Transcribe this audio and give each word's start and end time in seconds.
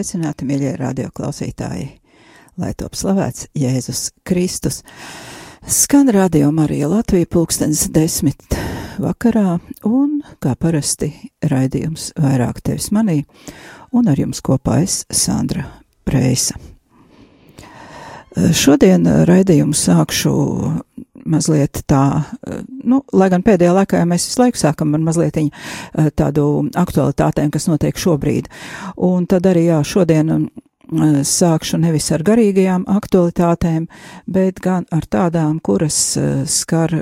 sveicināti, 0.00 0.46
mīļie 0.48 0.70
radioklausītāji, 0.80 1.86
lai 2.60 2.70
top 2.78 2.94
slavēts 2.96 3.50
Jēzus 3.56 4.10
Kristus. 4.24 4.80
Skan 5.68 6.08
radio 6.08 6.48
Marija 6.56 6.88
Latvija 6.88 7.28
pulkstens 7.28 7.82
desmit 7.92 8.56
vakarā, 9.00 9.58
un, 9.84 10.22
kā 10.40 10.54
parasti, 10.56 11.10
raidījums 11.44 12.14
vairāk 12.16 12.62
tevis 12.64 12.88
manī, 12.96 13.26
un 13.92 14.08
ar 14.08 14.16
jums 14.16 14.40
kopā 14.40 14.80
es, 14.86 15.02
Sandra 15.12 15.66
Preisa. 16.08 16.56
Šodien 18.56 19.04
raidījumu 19.28 19.76
sākšu 19.76 20.32
mazliet 21.30 21.82
tā, 21.90 22.04
nu, 22.84 23.02
lai 23.12 23.30
gan 23.32 23.44
pēdējā 23.46 23.74
laikā 23.76 24.02
mēs 24.08 24.28
visu 24.28 24.42
laiku 24.42 24.60
sākam 24.60 24.94
ar 24.96 25.04
mazliet 25.04 25.38
tādu 26.18 26.46
aktualitātēm, 26.78 27.52
kas 27.54 27.68
notiek 27.70 27.98
šobrīd. 27.98 28.50
Un 29.06 29.28
tad 29.30 29.46
arī, 29.50 29.68
jā, 29.70 29.80
šodien 29.86 30.34
um, 30.34 30.48
sākšu 30.90 31.78
nevis 31.78 32.10
ar 32.14 32.24
garīgajām 32.26 32.88
aktualitātēm, 32.90 33.86
bet 34.26 34.60
gan 34.64 34.88
ar 34.90 35.06
tādām, 35.06 35.60
kuras 35.62 36.18
skar 36.50 36.96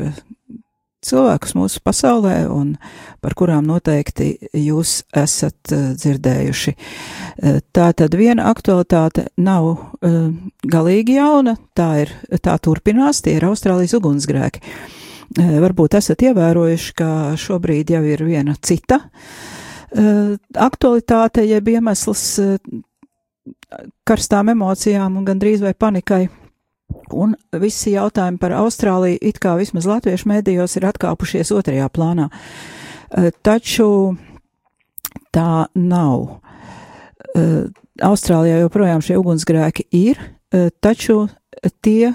cilvēkus 1.05 1.55
mūsu 1.59 1.81
pasaulē 1.85 2.37
un 2.51 2.75
par 3.23 3.35
kurām 3.39 3.67
noteikti 3.69 4.33
jūs 4.57 5.03
esat 5.17 5.73
uh, 5.75 5.91
dzirdējuši. 5.99 6.75
Uh, 6.75 7.61
tā 7.75 7.91
tad 7.97 8.17
viena 8.19 8.49
aktualitāte 8.51 9.29
nav 9.37 9.69
uh, 9.71 10.17
galīgi 10.67 11.19
jauna, 11.19 11.59
tā 11.79 11.91
ir, 12.05 12.15
tā 12.43 12.57
turpinās, 12.63 13.23
tie 13.23 13.39
ir 13.39 13.49
Austrālijas 13.49 13.97
ugunsgrēki. 13.99 14.65
Varbūt 15.39 15.99
esat 15.99 16.23
ievērojuši, 16.25 16.93
ka 16.97 17.09
šobrīd 17.37 17.91
jau 17.93 18.01
ir 18.09 18.23
viena 18.25 18.55
cita 18.65 18.97
aktualitāte, 20.57 21.45
jeb 21.45 21.69
iemesls 21.69 22.23
karstām 24.09 24.49
emocijām 24.55 25.21
un 25.21 25.27
gandrīz 25.29 25.61
vai 25.61 25.75
panikai. 25.77 26.23
Un 27.13 27.35
visi 27.61 27.93
jautājumi 27.95 28.41
par 28.41 28.55
Austrāliju, 28.57 29.19
it 29.21 29.41
kā 29.43 29.55
vismaz 29.61 29.89
latviešu 29.89 30.29
mēdījos, 30.31 30.77
ir 30.79 30.89
atkāpušies 30.89 31.53
otrajā 31.57 31.89
plānā. 31.93 32.29
Eh, 33.11 33.31
Taču 33.43 34.17
tā 35.33 35.67
nav. 35.75 36.41
Eh, 37.35 37.69
Austrālijā 38.05 38.63
joprojām 38.63 39.03
šie 39.03 39.19
ugunsgrēki 39.19 39.89
ir, 39.91 40.19
eh, 40.53 40.71
taču 40.81 41.29
tie 41.83 42.15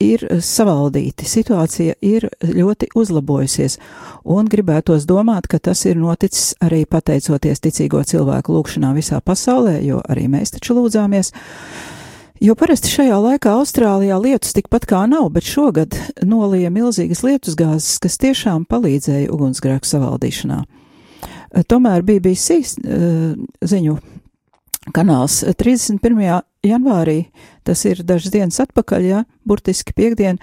ir 0.00 0.24
savaldīti. 0.44 1.24
Situācija 1.24 1.94
ir 2.02 2.28
ļoti 2.42 2.90
uzlabojusies, 2.94 3.78
un 4.24 4.48
gribētos 4.48 5.06
domāt, 5.06 5.48
ka 5.48 5.58
tas 5.58 5.84
ir 5.86 5.96
noticis 5.96 6.54
arī 6.60 6.84
pateicoties 6.84 7.62
ticīgo 7.64 8.02
cilvēku 8.04 8.54
lūgšanām 8.54 8.98
visā 8.98 9.20
pasaulē, 9.24 9.82
jo 9.84 10.02
arī 10.08 10.28
mēs 10.28 10.54
taču 10.58 10.76
lūdzāmies. 10.76 11.32
Jo 12.42 12.56
parasti 12.58 12.90
šajā 12.90 13.18
laikā 13.22 13.52
Austrālijā 13.60 14.16
lietus 14.18 14.56
tikpat 14.56 14.88
kā 14.90 15.04
nav, 15.06 15.28
bet 15.36 15.46
šogad 15.46 15.94
nolija 16.26 16.72
milzīgas 16.74 17.22
lietusgāzes, 17.22 18.00
kas 18.02 18.18
tiešām 18.18 18.64
palīdzēja 18.66 19.30
ugunsgrēku 19.32 19.86
savaldīšanā. 19.86 20.64
Tomēr 21.70 22.02
BBC 22.02 22.58
uh, 22.58 23.36
ziņu 23.62 23.94
kanāls 24.92 25.40
31. 25.56 26.42
janvārī, 26.66 27.18
tas 27.64 27.84
ir 27.88 28.02
dažas 28.04 28.34
dienas 28.34 28.58
atpakaļ, 28.64 29.06
ja, 29.06 29.22
burtiski 29.46 29.94
piekdien, 29.96 30.40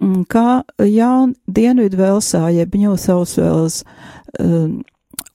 mm, 0.00 0.24
kā 0.28 0.62
jaun 0.82 1.36
Dienvidu 1.46 2.02
Velsā, 2.02 2.48
jeb 2.52 2.74
New 2.74 2.96
South 2.96 3.38
Wales 3.38 3.84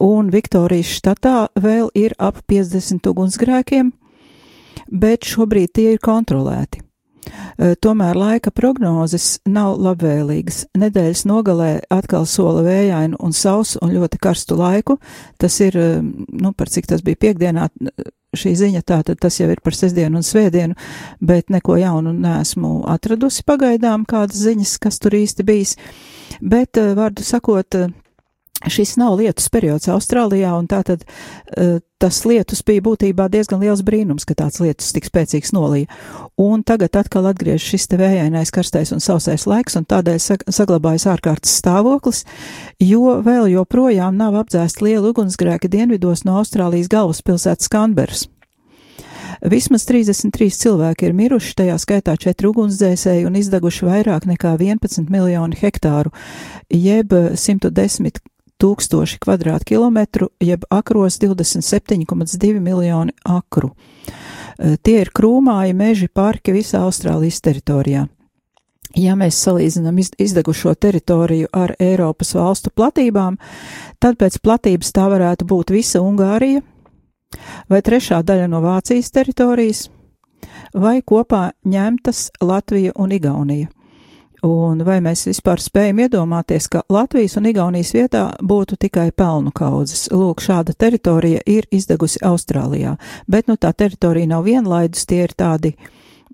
un 0.03 0.29
Viktorijas 0.33 0.91
štatā 0.99 1.47
vēl 1.55 1.89
ir 1.95 2.13
ap 2.19 2.43
50 2.49 3.07
ugunsgrēkiem, 3.09 3.91
bet 4.91 5.27
šobrīd 5.27 5.73
tie 5.75 5.93
ir 5.95 6.03
kontrolēti. 6.03 6.83
E, 7.57 7.75
Tomēr 7.81 8.17
laika 8.17 8.51
prognozes 8.55 9.37
nav 9.49 9.77
labvēlīgas. 9.81 10.65
Nedēļas 10.77 11.25
nogalē 11.29 11.71
atkal 11.93 12.27
sola 12.29 12.63
vējainu 12.65 13.19
un 13.23 13.35
sausu 13.35 13.81
un 13.83 13.93
ļoti 13.95 14.19
karstu 14.21 14.57
laiku. 14.59 14.97
Tas 15.41 15.59
ir, 15.63 15.77
e, 15.77 16.01
nu, 16.01 16.53
par 16.53 16.71
cik 16.73 16.89
tas 16.91 17.03
bija 17.05 17.19
piekdienā, 17.27 17.69
šī 18.37 18.53
ziņa 18.59 18.83
tātad 18.87 19.19
tas 19.21 19.39
jau 19.39 19.49
ir 19.51 19.61
par 19.63 19.75
sestdienu 19.75 20.19
un 20.19 20.25
svētdienu, 20.25 20.77
bet 21.23 21.49
neko 21.53 21.77
jaunu 21.79 22.13
neesmu 22.13 22.83
atradusi 22.91 23.45
pagaidām, 23.47 24.05
kādas 24.09 24.43
ziņas, 24.43 24.77
kas 24.83 24.99
tur 25.01 25.17
īsti 25.17 25.47
bijis. 25.47 25.77
Bet, 26.41 26.77
vārdu 26.77 27.23
sakot, 27.25 27.79
Šis 28.65 28.95
nav 28.97 29.19
lietus 29.19 29.51
periods 29.53 29.85
Austrālijā, 29.93 30.49
un 30.57 30.65
tātad 30.65 31.03
uh, 31.05 31.77
tas 32.01 32.17
lietus 32.25 32.63
bija 32.65 32.81
būtībā 32.87 33.27
diezgan 33.29 33.61
liels 33.61 33.83
brīnums, 33.85 34.25
ka 34.25 34.33
tāds 34.37 34.57
lietus 34.63 34.89
tik 34.95 35.05
spēcīgs 35.05 35.51
nolīja. 35.53 35.91
Un 36.41 36.63
tagad 36.65 36.97
atkal 36.97 37.27
atgriež 37.29 37.61
šis 37.61 37.85
te 37.91 37.99
vējainais, 38.01 38.49
karstais 38.53 38.89
un 38.95 39.03
sausais 39.03 39.45
laiks, 39.45 39.77
un 39.77 39.85
tādēļ 39.85 40.17
sag 40.23 40.45
saglabājas 40.49 41.05
ārkārtas 41.13 41.53
stāvoklis, 41.61 42.23
jo 42.81 43.19
vēl 43.25 43.51
joprojām 43.53 44.17
nav 44.17 44.39
apdzēst 44.41 44.81
lielu 44.81 45.13
ugunsgrēki 45.13 45.69
dienvidos 45.69 46.25
no 46.25 46.39
Austrālijas 46.41 46.89
galvaspilsētas 46.89 47.69
Canberas. 47.69 48.25
Vismaz 49.45 49.85
33 49.85 50.49
cilvēki 50.63 51.05
ir 51.05 51.13
miruši, 51.13 51.53
tajā 51.59 51.75
skaitā 51.77 52.15
4 52.17 52.49
ugunsdzēsēji 52.49 53.27
un 53.29 53.37
izdeguši 53.37 53.85
vairāk 53.85 54.25
nekā 54.25 54.55
11 54.57 55.11
miljoni 55.13 55.59
hektāru, 55.61 56.09
jeb 56.73 57.13
110 57.13 58.17
tūkstoši 58.61 59.19
kvadrātkilometru, 59.23 60.29
jeb 60.43 60.65
akros 60.73 61.19
27,2 61.21 62.59
miljoni 62.59 63.15
akru. 63.25 63.73
Tie 64.57 65.01
ir 65.03 65.11
krūmāji 65.13 65.75
meži 65.77 66.07
parki 66.09 66.55
visā 66.55 66.81
Austrālijas 66.87 67.41
teritorijā. 67.45 68.07
Ja 68.97 69.13
mēs 69.19 69.37
salīdzinām 69.43 69.99
izdegušo 70.01 70.73
teritoriju 70.73 71.51
ar 71.53 71.75
Eiropas 71.79 72.33
valstu 72.33 72.71
platībām, 72.73 73.37
tad 74.01 74.17
pēc 74.17 74.39
platības 74.41 74.93
tā 74.95 75.05
varētu 75.11 75.45
būt 75.45 75.75
visa 75.75 76.01
Ungārija, 76.01 76.63
vai 77.69 77.81
trešā 77.83 78.23
daļa 78.25 78.47
no 78.49 78.63
Vācijas 78.63 79.11
teritorijas, 79.13 79.83
vai 80.73 81.01
kopā 81.05 81.51
ņemtas 81.67 82.29
Latvija 82.41 82.95
un 82.95 83.13
Igaunija. 83.13 83.69
Un 84.45 84.83
vai 84.85 84.99
mēs 85.01 85.23
vispār 85.25 85.61
spējam 85.61 86.03
iedomāties, 86.05 86.67
ka 86.69 86.83
Latvijas 86.93 87.39
un 87.39 87.47
Igaunijas 87.49 87.93
vietā 87.95 88.27
būtu 88.37 88.77
tikai 88.77 89.09
pelnu 89.17 89.49
kaudzes? 89.55 90.07
Lūk, 90.13 90.43
šāda 90.45 90.75
teritorija 90.77 91.41
ir 91.49 91.65
izdegusi 91.73 92.21
Austrālijā, 92.25 92.97
bet 93.25 93.49
nu 93.49 93.57
tā 93.57 93.73
teritorija 93.73 94.29
nav 94.29 94.45
vienlaidus, 94.45 95.07
tie 95.09 95.23
ir 95.25 95.33
tādi 95.33 95.73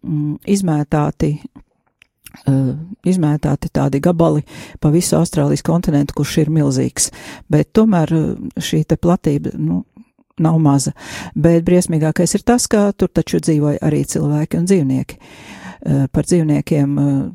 mm, 0.04 0.42
izmētāti 0.52 1.32
uh, 1.40 2.76
izmētāti 3.08 3.72
tādi 3.72 4.04
gabali 4.04 4.44
pa 4.84 4.92
visu 4.92 5.16
Austrālijas 5.22 5.64
kontinentu, 5.64 6.18
kurš 6.18 6.38
ir 6.44 6.52
milzīgs, 6.52 7.10
bet 7.48 7.72
tomēr 7.72 8.12
šī 8.60 8.84
te 8.84 9.00
platība, 9.00 9.56
nu, 9.56 9.86
nav 10.44 10.60
maza. 10.60 10.92
Bet 11.36 11.64
briesmīgākais 11.64 12.36
ir 12.36 12.44
tas, 12.44 12.68
ka 12.68 12.90
tur 12.98 13.12
taču 13.14 13.40
dzīvoja 13.40 13.80
arī 13.86 14.04
cilvēki 14.10 14.60
un 14.60 14.68
dzīvnieki. 14.68 15.20
Uh, 15.84 16.06
par 16.12 16.28
dzīvniekiem 16.28 17.00
uh, 17.00 17.28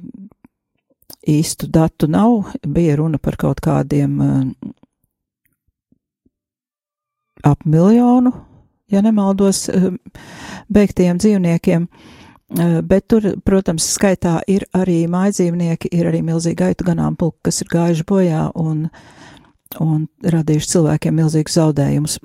īstu 1.28 1.68
datu 1.70 2.08
nav, 2.10 2.52
bija 2.66 2.96
runa 2.96 3.18
par 3.18 3.36
kaut 3.40 3.60
kādiem 3.64 4.20
uh, 4.20 4.72
ap 7.44 7.64
miljonu, 7.64 8.32
ja 8.92 9.02
nemaldos, 9.04 9.66
uh, 9.68 9.92
beigtiem 10.72 11.20
dzīvniekiem. 11.20 11.88
Uh, 12.48 12.78
bet 12.80 13.08
tur, 13.12 13.34
protams, 13.44 13.86
skaitā 13.98 14.38
ir 14.48 14.64
arī 14.72 15.02
mājdzīvnieki, 15.10 15.92
ir 15.92 16.08
arī 16.08 16.22
milzīgi 16.24 16.62
gaitu 16.62 16.86
ganāmpulki, 16.88 17.42
kas 17.50 17.60
ir 17.64 17.72
gājuši 17.72 18.08
bojā 18.08 18.48
un, 18.56 18.86
un 19.84 20.08
radījuši 20.24 20.74
cilvēkiem 20.76 21.20
milzīgus 21.20 21.58
zaudējumus. 21.60 22.18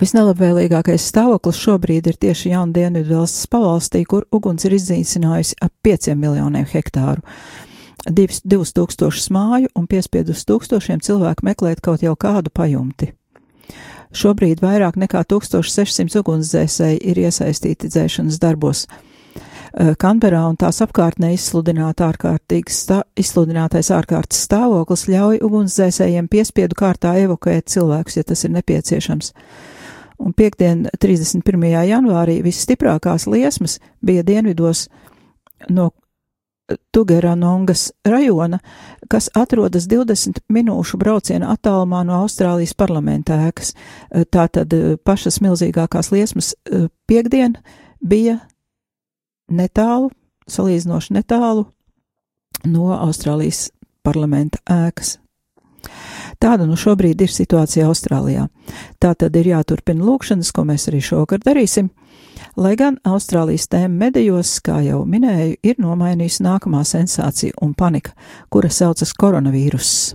Visnelabvēlīgākais 0.00 1.06
stāvoklis 1.10 1.58
šobrīd 1.60 2.06
ir 2.10 2.18
tieši 2.20 2.52
jauna 2.52 2.72
dienvidu 2.76 3.20
valsts 3.20 3.48
pavalstī, 3.50 4.04
kur 4.08 4.26
uguns 4.34 4.66
ir 4.68 4.76
iznīcinājusi 4.76 5.58
ap 5.64 5.72
5 5.86 6.14
miljoniem 6.14 6.66
hektāru. 6.70 7.24
2000 8.06 9.32
māju 9.34 9.70
un 9.74 9.86
piespiedus 9.90 10.44
tūkstošiem 10.46 11.02
cilvēku 11.02 11.46
meklēt 11.46 11.82
kaut 11.82 12.04
jau 12.06 12.14
kādu 12.14 12.52
pajumti. 12.54 13.10
Šobrīd 14.16 14.62
vairāk 14.62 14.96
nekā 15.00 15.24
1600 15.26 16.20
ugunsdzēsēji 16.22 17.02
ir 17.10 17.18
iesaistīti 17.26 17.90
dzēšanas 17.90 18.38
darbos. 18.40 18.86
Kanberā 19.76 20.40
un 20.48 20.56
tās 20.56 20.78
apkārtnē 20.80 21.34
stā, 22.72 23.02
izsludinātais 23.12 23.90
ārkārtas 23.92 24.46
stāvoklis 24.46 25.04
ļauj 25.12 25.42
ugunsdzēsējiem 25.44 26.30
piespiedu 26.32 26.78
kārtā 26.78 27.12
evakuēt 27.20 27.68
cilvēkus, 27.68 28.16
ja 28.16 28.24
tas 28.24 28.44
ir 28.44 28.54
nepieciešams. 28.56 29.34
Un 30.16 30.32
piekdien, 30.32 30.86
31. 30.96 31.66
janvārī, 31.90 32.38
visstiprākās 32.44 33.28
liesmas 33.28 33.76
bija 34.00 34.24
dienvidos 34.24 34.86
no 35.68 35.90
Tugeranongas 36.90 37.92
rajona, 38.08 38.58
kas 39.12 39.28
atrodas 39.36 39.84
20 39.86 40.40
minūšu 40.50 40.98
brauciena 40.98 41.52
attālumā 41.52 42.00
no 42.08 42.16
Austrālijas 42.24 42.72
parlamenta 42.74 43.36
ēkas. 43.46 43.74
Tātad 44.32 44.72
pašas 45.04 45.38
milzīgākās 45.44 46.10
liesmas 46.16 46.54
piekdien 47.06 47.60
bija 48.00 48.40
netālu, 49.50 50.10
salīdzinoši 50.50 51.16
netālu 51.18 51.66
no 52.66 52.90
Austrālijas 52.96 53.70
parlamenta 54.06 54.62
ēkas. 54.70 55.16
Tāda 56.42 56.66
nu 56.68 56.76
šobrīd 56.78 57.22
ir 57.22 57.32
situācija 57.32 57.86
Austrālijā. 57.88 58.48
Tā 59.00 59.14
tad 59.14 59.36
ir 59.38 59.52
jāturpina 59.52 60.04
lūkšanas, 60.04 60.52
ko 60.52 60.66
mēs 60.68 60.88
arī 60.90 61.00
šogad 61.04 61.44
darīsim, 61.46 61.88
lai 62.60 62.74
gan 62.76 62.98
Austrālijas 63.06 63.68
tēma 63.72 64.06
medijos, 64.06 64.58
kā 64.64 64.80
jau 64.84 65.04
minēju, 65.08 65.56
ir 65.62 65.80
nomainījusi 65.82 66.44
nākamā 66.46 66.82
sensācija 66.84 67.56
un 67.62 67.74
panika, 67.78 68.12
kura 68.50 68.70
saucas 68.72 69.14
koronavīruss. 69.16 70.14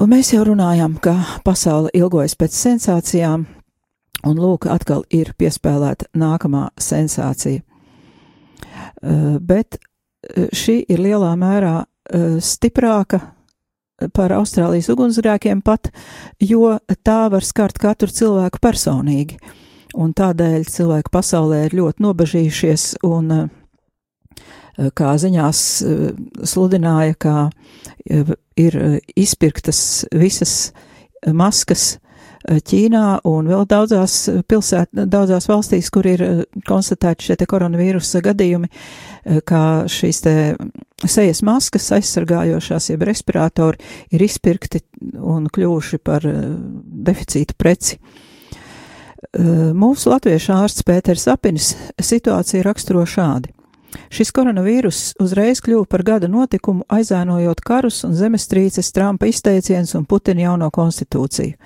Un 0.00 0.08
mēs 0.08 0.32
jau 0.32 0.44
runājām, 0.48 0.96
ka 1.04 1.14
pasaule 1.44 1.90
ilgojas 1.94 2.34
pēc 2.40 2.54
sensācijām, 2.56 3.44
Un 4.22 4.38
lūk, 4.38 4.68
atkal 4.70 5.02
ir 5.10 5.32
piespēlēta 5.38 6.06
nākamā 6.14 6.68
sensācija. 6.78 7.62
Uh, 9.02 9.38
bet 9.42 9.78
uh, 9.78 10.46
šī 10.54 10.82
ir 10.86 11.02
lielā 11.02 11.32
mērā 11.38 11.80
uh, 11.82 12.36
stiprāka 12.38 13.18
par 14.14 14.34
Austrālijas 14.34 14.88
ugunsgrēkiem 14.90 15.60
pat, 15.62 15.90
jo 16.42 16.76
tā 17.06 17.18
var 17.30 17.44
skart 17.46 17.78
katru 17.82 18.10
cilvēku 18.10 18.58
personīgi. 18.62 19.38
Un 19.94 20.14
tādēļ 20.16 20.64
cilvēki 20.72 21.12
pasaulē 21.12 21.66
ir 21.66 21.76
ļoti 21.78 22.02
nobežījušies 22.02 22.86
un 23.06 23.28
kā 24.96 25.10
ziņās 25.22 25.60
sludināja, 26.48 27.14
ka 27.20 27.34
ir 28.56 28.78
izpirktas 29.14 29.82
visas 30.16 30.72
maskas 31.28 31.92
Eh, 31.92 32.11
Ķīnā 32.42 33.22
un 33.28 33.50
vēl 33.50 33.66
daudzās 33.70 34.16
pilsēt, 34.50 34.90
daudzās 34.92 35.46
valstīs, 35.50 35.90
kur 35.94 36.06
ir 36.10 36.24
eh, 36.26 36.40
konstatēti 36.68 37.28
šie 37.28 37.36
te 37.38 37.46
koronavīrusa 37.50 38.22
gadījumi, 38.24 38.70
eh, 38.70 39.40
kā 39.46 39.62
šīs 39.90 40.22
te 40.24 40.34
sejas 41.02 41.42
maskas 41.46 41.90
aizsargājošās, 41.98 42.90
jeb 42.92 43.06
respiratori 43.06 43.80
ir 44.14 44.26
izpirkti 44.26 44.82
un 45.18 45.48
kļuvuši 45.50 45.98
par 45.98 46.26
deficīta 47.08 47.56
preci. 47.58 47.98
Mūsu 49.32 50.12
latviešu 50.12 50.52
ārsts 50.54 50.84
Pēters 50.86 51.26
Apinis 51.30 51.72
situāciju 51.98 52.62
raksturo 52.66 53.02
šādi. 53.08 53.50
Šis 54.12 54.32
koronavīrus 54.34 55.00
uzreiz 55.20 55.60
kļuva 55.64 55.86
par 55.88 56.04
gada 56.06 56.28
notikumu, 56.30 56.84
aizēnojot 56.92 57.60
karus 57.64 58.02
un 58.06 58.14
zemestrīces, 58.16 58.92
Trumpa 58.94 59.28
izteiciens 59.28 59.94
un 59.98 60.06
Putina 60.08 60.46
jauno 60.46 60.70
konstitūciju. 60.72 61.56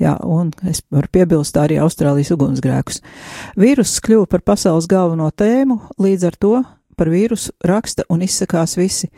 Jā, 0.00 0.16
un 0.20 0.50
es 0.68 0.82
varu 0.92 1.08
piebilst 1.12 1.56
arī 1.56 1.78
Austrālijas 1.80 2.34
ugunsgrēkus. 2.34 3.00
Vīruss 3.56 4.02
kļuva 4.04 4.28
par 4.28 4.42
pasaules 4.44 4.88
galveno 4.90 5.30
tēmu, 5.32 5.78
līdz 6.02 6.26
ar 6.28 6.36
to 6.36 6.54
par 6.96 7.10
vīrusu 7.12 7.52
raksta 7.64 8.06
un 8.12 8.24
izsakās 8.24 8.76
visi, 8.78 9.10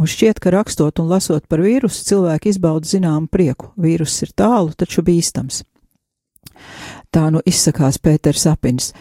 un 0.00 0.08
šķiet, 0.08 0.40
ka 0.40 0.52
rakstot 0.54 1.00
un 1.02 1.10
lasot 1.12 1.44
par 1.48 1.60
vīrusu, 1.64 2.04
cilvēki 2.08 2.52
izbauda 2.52 2.88
zināmu 2.88 3.28
prieku. 3.32 3.72
Vīruss 3.80 4.24
ir 4.24 4.32
tālu, 4.36 4.72
taču 4.76 5.04
bīstams. 5.04 5.62
Tā 7.12 7.28
nu 7.32 7.42
izsakās 7.44 8.00
Pēters 8.00 8.44
Sapins. 8.46 8.92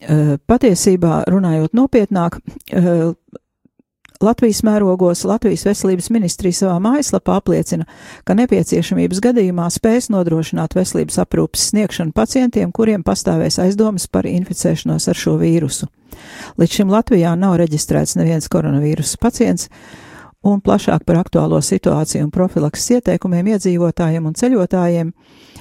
Patiesībā, 0.00 1.24
runājot 1.30 1.74
nopietnāk, 1.76 2.40
Latvijas 4.20 4.58
mērogos 4.62 5.22
Latvijas 5.24 5.62
veselības 5.64 6.10
ministrija 6.12 6.52
savā 6.58 6.74
mājaslapā 6.84 7.38
apliecina, 7.40 7.86
ka 8.28 8.34
nepieciešamības 8.36 9.22
gadījumā 9.24 9.64
spēs 9.72 10.10
nodrošināt 10.12 10.76
veselības 10.76 11.16
aprūpas 11.22 11.70
sniegšanu 11.70 12.12
pacientiem, 12.12 12.68
kuriem 12.68 13.00
pastāvēs 13.00 13.56
aizdomas 13.64 14.04
par 14.12 14.28
inficēšanos 14.28 15.08
ar 15.08 15.16
šo 15.16 15.38
vīrusu. 15.40 15.88
Līdz 16.60 16.76
šim 16.76 16.92
Latvijā 16.92 17.32
nav 17.32 17.56
reģistrēts 17.62 18.18
neviens 18.20 18.50
koronavīrusa 18.52 19.16
pacients, 19.24 19.70
un 20.44 20.60
plašāk 20.60 21.08
par 21.08 21.22
aktuālo 21.22 21.62
situāciju 21.64 22.26
un 22.26 22.34
profilakses 22.34 22.98
ieteikumiem 22.98 23.54
iedzīvotājiem 23.54 24.28
un 24.28 24.36
ceļotājiem 24.36 25.14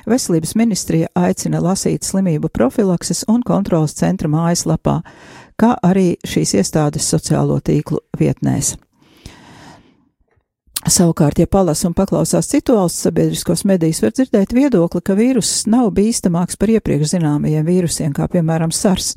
Veselības 0.10 0.56
ministrija 0.56 1.10
aicina 1.16 1.60
lasīt 1.62 2.08
slimību 2.08 2.50
profilakses 2.54 3.26
un 3.30 3.44
kontrolas 3.46 3.94
centra 3.98 4.30
mājaslapā 4.32 5.00
kā 5.60 5.76
arī 5.86 6.14
šīs 6.28 6.56
iestādes 6.62 7.10
sociālo 7.12 7.60
tīklu 7.64 8.02
vietnēs. 8.20 8.76
Savukārt, 10.88 11.42
ja 11.42 11.48
palasa 11.48 11.90
un 11.90 11.94
paklausās 11.94 12.48
citu 12.48 12.78
valstu 12.78 13.10
sabiedriskos 13.10 13.66
medijus, 13.68 14.00
var 14.02 14.14
dzirdēt 14.16 14.54
viedokli, 14.56 15.02
ka 15.04 15.16
vīruss 15.18 15.66
nav 15.68 15.90
bīstamāks 15.98 16.56
par 16.58 16.72
iepriekš 16.72 17.18
zināmajiem 17.18 17.66
vīrusiem, 17.68 18.14
kā 18.16 18.30
piemēram 18.32 18.72
SARS. 18.72 19.12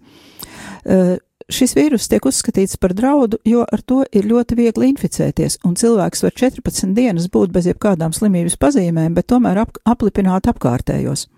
Uh, 0.82 1.14
šis 1.52 1.76
vīrus 1.78 2.08
tiek 2.10 2.26
uzskatīts 2.26 2.80
par 2.82 2.96
draudu, 2.98 3.38
jo 3.46 3.62
ar 3.62 3.84
to 3.86 4.02
ir 4.10 4.26
ļoti 4.26 4.58
viegli 4.58 4.90
inficēties, 4.90 5.60
un 5.66 5.78
cilvēks 5.78 6.26
var 6.26 6.34
14 6.42 6.96
dienas 6.98 7.30
būt 7.32 7.54
bez 7.54 7.70
jebkādām 7.70 8.14
slimības 8.16 8.58
pazīmēm, 8.58 9.14
bet 9.14 9.30
tomēr 9.30 9.62
ap, 9.62 9.78
aplipināt 9.86 10.50
apkārtējos. 10.50 11.28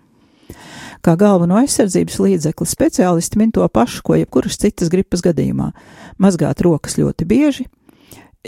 Kā 1.05 1.13
galveno 1.21 1.59
aizsardzības 1.59 2.15
līdzekli 2.17 2.65
speciālisti 2.65 3.37
min 3.37 3.51
to 3.53 3.65
pašu, 3.69 4.01
ko 4.07 4.15
jebkuras 4.17 4.57
citas 4.57 4.89
gripas 4.89 5.21
gadījumā- 5.21 5.67
mazgāt 6.23 6.63
rokas 6.65 6.97
ļoti 6.97 7.27
bieži, 7.29 7.65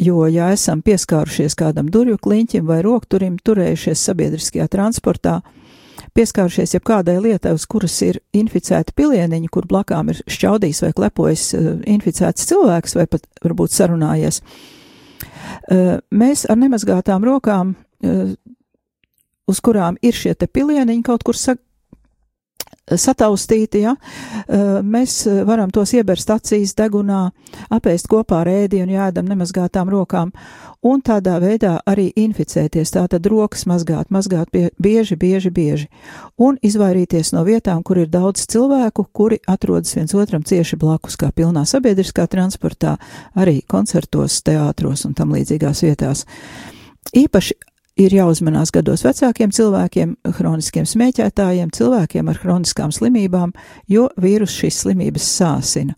jo, 0.01 0.25
ja 0.25 0.49
esam 0.49 0.81
pieskārušies 0.81 1.53
kādam 1.53 1.91
durvju 1.93 2.17
kliņķim 2.17 2.65
vai 2.65 2.81
rokturim, 2.81 3.37
turējušies 3.37 4.01
sabiedriskajā 4.09 4.67
transportā, 4.73 5.41
pieskārušies 6.17 6.73
jebkādai 6.73 7.19
lietai, 7.21 7.53
uz 7.53 7.65
kuras 7.65 8.01
ir 8.01 8.21
inficēti 8.33 8.95
pilieniņi, 8.95 9.49
kur 9.53 9.67
blakām 9.69 10.09
ir 10.09 10.23
šķaudījis 10.25 10.81
vai 10.81 10.93
klepojas 10.93 11.53
uh, 11.53 11.77
inficēts 11.85 12.49
cilvēks 12.49 12.95
vai 12.95 13.05
pat 13.05 13.21
varbūt 13.43 13.69
sarunājies. 13.69 14.41
Uh, 15.69 15.99
mēs 16.09 16.49
ar 16.49 16.57
nemazgātām 16.57 17.21
rokām, 17.23 17.75
uh, 18.01 18.33
uz 19.47 19.61
kurām 19.61 19.97
ir 20.01 20.13
šie 20.13 20.33
te 20.33 20.47
pilieniņi 20.47 21.03
kaut 21.03 21.23
kur 21.23 21.35
sataustīti, 22.87 23.81
ja, 23.83 23.95
mēs 24.83 25.19
varam 25.47 25.71
tos 25.73 25.91
ieberst 25.97 26.29
acīs, 26.31 26.75
degunā, 26.77 27.27
apēst 27.73 28.07
kopā 28.11 28.41
ar 28.45 28.51
ēdienu, 28.51 28.95
jādam 28.95 29.27
nemazgātām 29.27 29.91
rokām, 29.91 30.31
un 30.87 31.01
tādā 31.03 31.35
veidā 31.43 31.77
arī 31.89 32.07
inficēties, 32.15 32.93
tātad 32.95 33.27
rokas 33.27 33.65
mazgāt, 33.67 34.11
mazgāt 34.13 34.51
pie, 34.53 34.67
bieži, 34.79 35.17
bieži, 35.19 35.51
bieži, 35.51 35.87
un 36.39 36.59
izvairīties 36.63 37.33
no 37.35 37.43
vietām, 37.47 37.83
kur 37.83 37.99
ir 37.99 38.11
daudz 38.13 38.45
cilvēku, 38.47 39.07
kuri 39.11 39.41
atrodas 39.47 39.95
viens 39.97 40.15
otram 40.15 40.45
cieši 40.47 40.79
blakus, 40.79 41.17
kā 41.19 41.31
pilnā 41.35 41.65
sabiedriskā 41.67 42.27
transportā, 42.31 42.97
arī 43.35 43.59
koncertos, 43.67 44.41
teātros 44.47 45.05
un 45.09 45.17
tam 45.17 45.35
līdzīgās 45.35 45.83
vietās. 45.83 46.23
Īpaši 47.15 47.57
ir 47.97 48.13
jāuzmanās 48.13 48.71
gados 48.73 49.03
vecākiem 49.05 49.51
cilvēkiem, 49.53 50.13
hroniskiem 50.37 50.85
smēķētājiem, 50.87 51.73
cilvēkiem 51.75 52.29
ar 52.31 52.39
hroniskām 52.43 52.93
slimībām, 52.93 53.53
jo 53.89 54.07
vīrus 54.21 54.55
šīs 54.57 54.83
slimības 54.85 55.27
sāsina. 55.39 55.97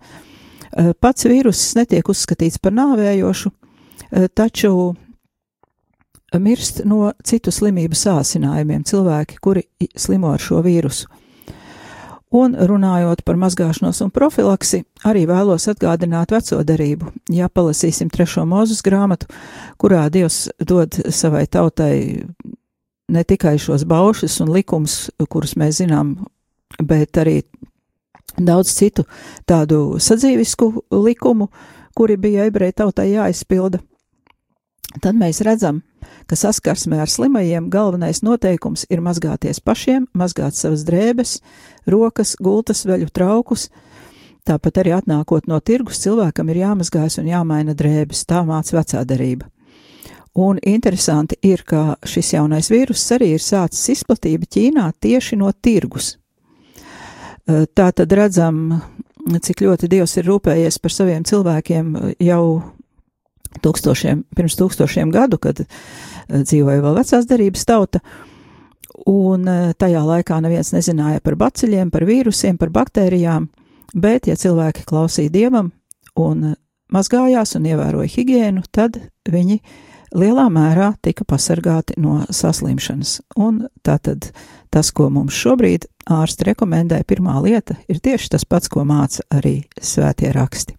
Eh, 0.70 0.94
pats 1.00 1.28
vīruss 1.28 1.76
netiek 1.78 2.10
uzskatīts 2.10 2.62
par 2.62 2.76
nāvējošu, 2.78 3.52
eh, 3.52 4.28
taču 4.34 4.96
mirst 6.38 6.84
no 6.86 7.12
citu 7.24 7.52
slimību 7.52 7.98
sāsinājumiem 7.98 8.84
cilvēki, 8.86 9.40
kuri 9.42 9.64
slimo 9.96 10.34
ar 10.34 10.40
šo 10.40 10.62
vīrusu. 10.64 11.08
Un 12.30 12.54
runājot 12.54 13.24
par 13.26 13.40
mazgāšanos 13.42 14.04
un 14.06 14.12
profilaksi, 14.14 14.84
arī 15.10 15.24
vēlos 15.26 15.66
atgādināt 15.72 16.30
veco 16.30 16.60
darību. 16.62 17.10
Ja 17.34 17.50
palasīsim 17.50 18.12
trešo 18.14 18.44
mūzus 18.46 18.84
grāmatu, 18.86 19.26
kurā 19.82 20.04
Dievs 20.14 20.44
dod 20.62 20.94
savai 21.10 21.48
tautai 21.50 22.28
ne 23.10 23.24
tikai 23.26 23.58
šos 23.58 23.88
baušus 23.90 24.38
un 24.44 24.54
likumus, 24.54 25.10
kurus 25.26 25.56
mēs 25.58 25.82
zinām, 25.82 26.14
bet 26.78 27.18
arī 27.18 27.40
daudz 28.38 28.76
citu 28.78 29.08
tādu 29.50 29.98
sadzīvisku 29.98 30.70
likumu, 30.94 31.50
kuri 31.98 32.18
bija 32.18 32.46
ebreju 32.46 32.78
tautai 32.84 33.10
jāizpilda. 33.16 33.82
Tad 35.02 35.18
mēs 35.18 35.42
redzam, 35.46 35.82
ka 36.30 36.38
saskarsmē 36.38 37.02
ar 37.02 37.10
slimajiem 37.10 37.72
galvenais 37.74 38.22
noteikums 38.22 38.86
ir 38.94 39.02
mazgāties 39.02 39.62
pašiem, 39.66 40.06
mazgāt 40.14 40.58
savas 40.58 40.86
drēbes, 40.86 41.40
rokas, 41.90 42.36
gultas, 42.38 42.86
veļu 42.86 43.10
traukus. 43.14 43.70
Tāpat 44.46 44.80
arī 44.82 44.94
atnākot 44.98 45.50
no 45.50 45.60
tirgus, 45.60 46.02
cilvēkam 46.04 46.50
ir 46.54 46.62
jāmazgājas 46.62 47.20
un 47.22 47.30
jāmaina 47.30 47.76
drēbes, 47.78 48.24
tā 48.30 48.44
māca 48.46 48.78
vecā 48.78 49.04
darība. 49.10 49.50
Un 50.40 50.60
interesanti 50.62 51.36
ir, 51.44 51.66
ka 51.66 51.98
šis 52.06 52.36
jaunais 52.38 52.70
vīrus 52.72 53.04
arī 53.16 53.34
ir 53.36 53.44
sācis 53.44 53.98
izplatība 53.98 54.46
Ķīnā 54.46 54.86
tieši 55.02 55.40
no 55.42 55.50
tirgus. 55.52 56.14
Tā 57.50 57.88
tad 57.98 58.14
redzam, 58.14 58.78
cik 59.26 59.66
ļoti 59.66 59.90
Dievs 59.90 60.14
ir 60.22 60.30
rūpējies 60.30 60.78
par 60.80 60.94
saviem 60.94 61.26
cilvēkiem 61.26 61.96
jau 62.22 62.44
tūkstošiem, 63.66 64.24
pirms 64.38 64.58
tūkstošiem 64.60 65.12
gadu, 65.14 65.40
kad 65.42 65.64
dzīvoja 66.30 66.84
vēl 66.86 67.00
vecās 67.02 67.28
darības 67.30 67.66
tauta. 67.70 68.02
Un 69.10 69.48
tajā 69.80 70.02
laikā 70.06 70.40
neviens 70.44 70.74
nezināja 70.76 71.22
par 71.24 71.38
baciļiem, 71.40 71.92
par 71.92 72.06
vīrusiem, 72.08 72.58
par 72.60 72.72
baktērijām, 72.76 73.48
bet, 73.96 74.28
ja 74.28 74.36
cilvēki 74.38 74.86
klausīja 74.90 75.32
dievam 75.34 75.72
un 76.20 76.52
mazgājās 76.94 77.56
un 77.58 77.70
ievēroja 77.70 78.12
higiēnu, 78.12 78.66
tad 78.76 79.00
viņi 79.30 79.60
lielā 80.16 80.48
mērā 80.52 80.94
tika 81.06 81.26
pasargāti 81.28 82.00
no 82.02 82.20
saslimšanas. 82.34 83.20
Un 83.38 83.68
tātad 83.86 84.32
tas, 84.74 84.92
ko 84.92 85.10
mums 85.14 85.38
šobrīd 85.38 85.88
ārsti 86.10 86.50
rekomendē, 86.52 87.02
pirmā 87.08 87.38
lieta 87.46 87.78
ir 87.88 88.02
tieši 88.04 88.36
tas 88.36 88.46
pats, 88.46 88.72
ko 88.72 88.86
māca 88.88 89.26
arī 89.34 89.62
svētie 89.82 90.34
raksti. 90.36 90.79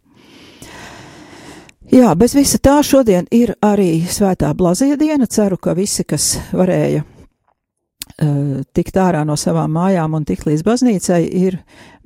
Jā, 1.90 2.12
bez 2.14 2.37
visa 2.38 2.59
tā 2.62 2.76
šodien 2.87 3.26
ir 3.35 3.56
arī 3.66 4.04
svētā 4.06 4.52
blazija 4.54 4.94
diena. 4.94 5.26
Ceru, 5.26 5.56
ka 5.59 5.73
visi, 5.75 6.04
kas 6.06 6.37
varēja 6.54 7.00
uh, 7.02 8.61
tikt 8.70 8.99
ārā 9.02 9.25
no 9.26 9.35
savām 9.35 9.73
mājām 9.75 10.14
un 10.14 10.26
tikt 10.28 10.47
līdz 10.47 10.62
baznīcai, 10.68 11.18
ir 11.26 11.56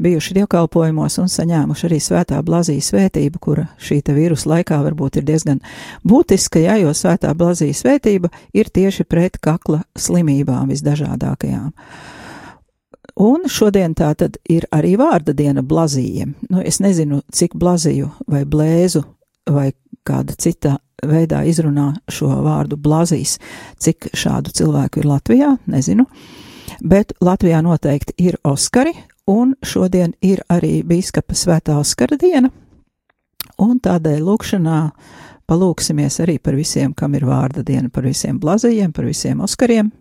bijuši 0.00 0.38
dievkalpojumos 0.38 1.18
un 1.20 1.28
saņēmuši 1.28 1.84
arī 1.90 1.98
svētā 2.00 2.40
blazijas 2.46 2.88
svētību, 2.94 3.42
kura 3.44 3.66
šī 3.76 4.00
te 4.06 4.16
vīrusu 4.16 4.48
laikā 4.54 4.78
varbūt 4.86 5.20
ir 5.20 5.26
diezgan 5.28 5.60
būtiska, 6.00 6.64
jā, 6.64 6.78
jo 6.80 6.94
svētā 6.96 7.34
blazijas 7.36 7.84
svētība 7.84 8.32
ir 8.56 8.72
tieši 8.72 9.04
pret 9.04 9.36
kakla 9.36 9.82
slimībām 10.00 10.72
visdažādākajām. 10.72 11.74
Un 13.20 13.44
šodien 13.52 13.92
tā 13.94 14.08
tad 14.16 14.40
ir 14.50 14.64
arī 14.72 14.96
vārda 14.98 15.36
diena 15.36 15.60
blazījem. 15.62 16.32
Nu, 16.48 16.64
es 16.64 16.80
nezinu, 16.80 17.20
cik 17.30 17.52
blaziju 17.60 18.08
vai 18.26 18.46
blēzu 18.48 19.04
vai 19.50 19.72
kāda 20.04 20.36
cita 20.38 20.78
veidā 21.04 21.42
izrunā 21.48 21.92
šo 22.12 22.30
vārdu 22.44 22.78
blazīs, 22.80 23.38
cik 23.80 24.10
šādu 24.16 24.52
cilvēku 24.54 25.02
ir 25.02 25.08
Latvijā, 25.08 25.50
nezinu. 25.70 26.06
Bet 26.80 27.12
Latvijā 27.24 27.60
noteikti 27.64 28.16
ir 28.24 28.38
Oskari, 28.44 28.94
un 29.30 29.54
šodien 29.64 30.14
ir 30.24 30.42
arī 30.52 30.82
Bīskapa 30.86 31.36
svētā 31.36 31.76
Oskara 31.80 32.18
diena, 32.20 32.50
un 33.60 33.78
tādēļ 33.84 34.24
lūkšanā 34.24 34.78
palūksimies 35.48 36.20
arī 36.24 36.38
par 36.40 36.56
visiem, 36.56 36.94
kam 36.96 37.14
ir 37.14 37.26
vārda 37.28 37.64
diena, 37.66 37.90
par 37.92 38.08
visiem 38.08 38.40
blazījiem, 38.40 38.92
par 38.96 39.08
visiem 39.08 39.44
Oskariem, 39.44 39.92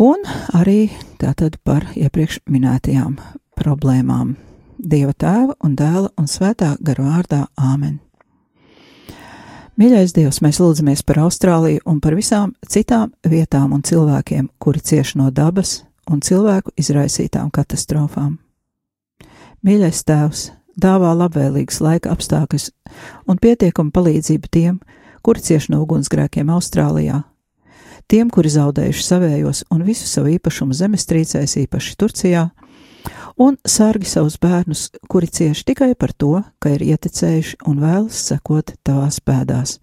un 0.00 0.28
arī 0.56 0.88
tātad 1.20 1.60
par 1.64 1.90
iepriekš 1.94 2.42
minētajām 2.48 3.18
problēmām. 3.58 4.36
Dieva 4.78 5.10
tēva 5.10 5.56
un 5.66 5.72
dēla 5.74 6.12
un 6.14 6.28
svētā 6.30 6.76
garu 6.78 7.08
vārdā 7.08 7.48
Āmen. 7.58 7.96
Mīļais 9.78 10.12
Dievs, 10.14 10.38
mēs 10.42 10.60
lūdzamies 10.62 11.02
par 11.06 11.18
Austrāliju 11.24 11.82
un 11.86 11.98
par 12.02 12.14
visām 12.14 12.52
citām 12.62 13.10
vietām 13.26 13.74
un 13.74 13.82
cilvēkiem, 13.82 14.48
kuri 14.62 14.82
cieš 14.82 15.16
no 15.18 15.32
dabas, 15.34 15.82
un 16.06 16.22
cilvēku 16.22 16.70
izraisītām 16.78 17.50
katastrofām. 17.50 18.36
Mīļais 19.66 20.04
Tēvs, 20.06 20.44
dāvā 20.78 21.10
labvēlīgas 21.24 21.80
laika 21.82 22.14
apstākļus 22.14 22.70
un 23.26 23.42
pietiekumu 23.42 23.90
palīdzību 23.90 24.50
tiem, 24.50 24.78
kuri 25.26 25.42
cieš 25.42 25.72
no 25.74 25.82
ugunsgrēkiem 25.82 26.54
Austrālijā, 26.54 27.24
tiem, 28.06 28.30
kuri 28.30 28.54
zaudējuši 28.54 29.04
savējos 29.10 29.64
un 29.74 29.82
visu 29.82 30.06
savu 30.06 30.36
īpašumu 30.38 30.78
zemestrīcēs, 30.78 31.58
īpaši 31.66 31.98
Turcijā, 31.98 32.46
un 33.38 33.56
sargi 33.66 34.08
savus 34.10 34.38
bērnus, 34.42 34.88
kuri 35.08 35.26
cieš 35.26 35.64
tikai 35.64 35.94
par 35.94 36.12
to, 36.12 36.42
ka 36.58 36.74
ir 36.74 36.84
ieticējuši 36.84 37.62
un 37.70 37.80
vēlas 37.82 38.18
sekot 38.30 38.74
tavās 38.86 39.20
pēdās. 39.24 39.78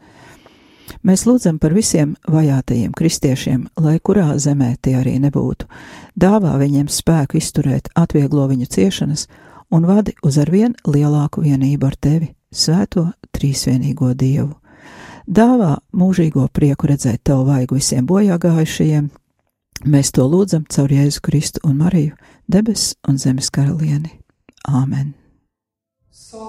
Mēs 1.06 1.26
lūdzam 1.26 1.58
par 1.62 1.74
visiem 1.74 2.14
vajātajiem 2.30 2.94
kristiešiem, 2.94 3.66
lai 3.82 3.98
kurā 4.00 4.36
zemē 4.42 4.76
tie 4.82 4.96
arī 5.00 5.18
nebūtu. 5.24 5.68
Dāvā 6.14 6.56
viņiem 6.62 6.90
spēku 6.92 7.40
izturēt, 7.40 7.90
atvieglo 7.96 8.46
viņu 8.52 8.70
ciešanas 8.70 9.28
un 9.74 9.88
vadi 9.90 10.14
uz 10.24 10.38
arvien 10.42 10.76
lielāku 10.86 11.42
vienību 11.46 11.90
ar 11.90 11.98
tevi, 11.98 12.30
svēto 12.54 13.10
trīsvienīgo 13.34 14.14
Dievu. 14.14 14.54
Dāvā 15.26 15.80
mūžīgo 15.98 16.46
prieku 16.54 16.92
redzēt 16.92 17.24
tavu 17.26 17.48
vaigu 17.50 17.80
visiem 17.80 18.06
bojāgājušajiem. 18.06 19.10
Mēs 19.84 20.14
to 20.16 20.24
lūdzam 20.30 20.64
caur 20.72 20.90
Jēzu 20.94 21.20
Kristu 21.26 21.60
un 21.68 21.76
Mariju, 21.84 22.16
debes 22.48 22.94
un 23.10 23.20
zemes 23.20 23.52
karalieni. 23.52 24.22
Āmen! 24.66 25.14
So 26.12 26.46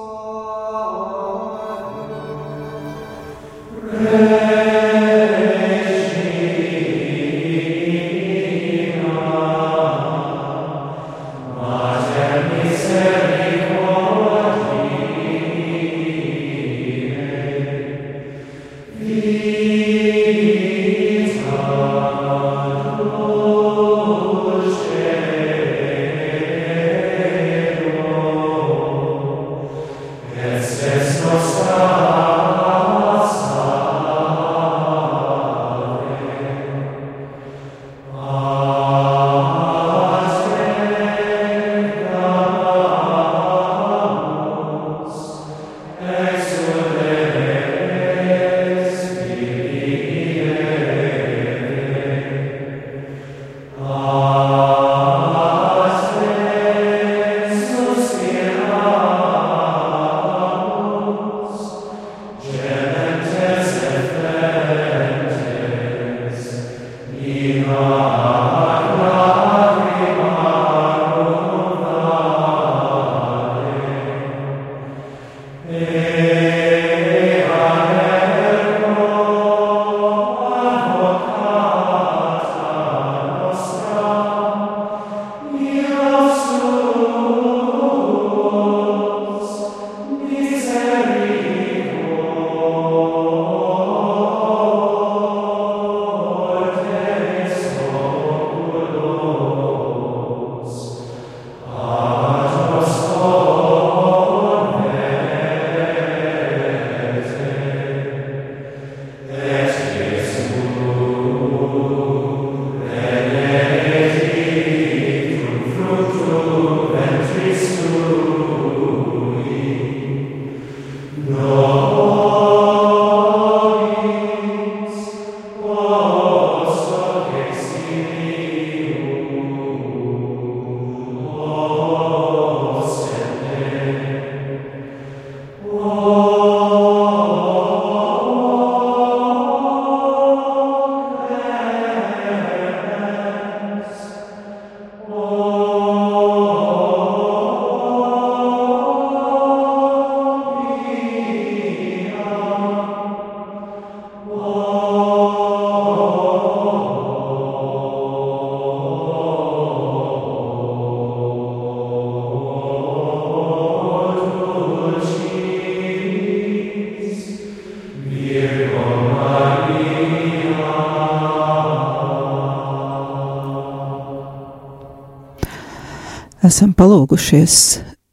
esam 176.56 176.72
palūgušies. 176.72 177.54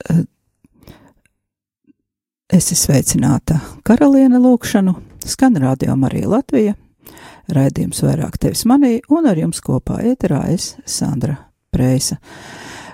eh, 0.09 0.23
Esi 2.53 2.75
sveicināta 2.75 3.55
karaliene 3.87 4.37
lūkšanu, 4.37 4.93
skan 5.25 5.55
radio 5.57 5.95
Marija 5.95 6.27
Latvija, 6.27 6.73
raidījums 7.55 8.03
vairāk 8.03 8.35
tevis 8.37 8.65
manī, 8.67 8.99
un 9.09 9.29
ar 9.31 9.39
jums 9.39 9.63
kopā 9.63 10.01
ēterā 10.03 10.41
es 10.51 10.75
Sandra 10.85 11.37
Preisa. 11.71 12.17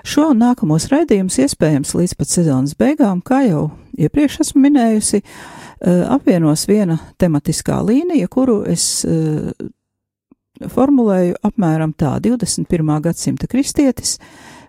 Šo 0.06 0.28
un 0.30 0.38
nākamos 0.40 0.86
raidījumus 0.92 1.40
iespējams 1.42 1.96
līdz 1.98 2.14
pat 2.16 2.30
sezonas 2.30 2.76
beigām, 2.78 3.18
kā 3.20 3.42
jau 3.48 3.72
iepriekš 3.98 4.40
esmu 4.46 4.62
minējusi, 4.68 5.20
eh, 5.20 6.06
apvienos 6.14 6.68
viena 6.70 7.00
tematiskā 7.18 7.82
līnija, 7.82 8.30
kuru 8.30 8.62
es 8.70 9.04
eh, 9.04 9.50
formulēju 10.62 11.42
apmēram 11.42 11.92
tā 11.98 12.14
21. 12.22 13.00
gadsimta 13.02 13.50
kristietis, 13.50 14.18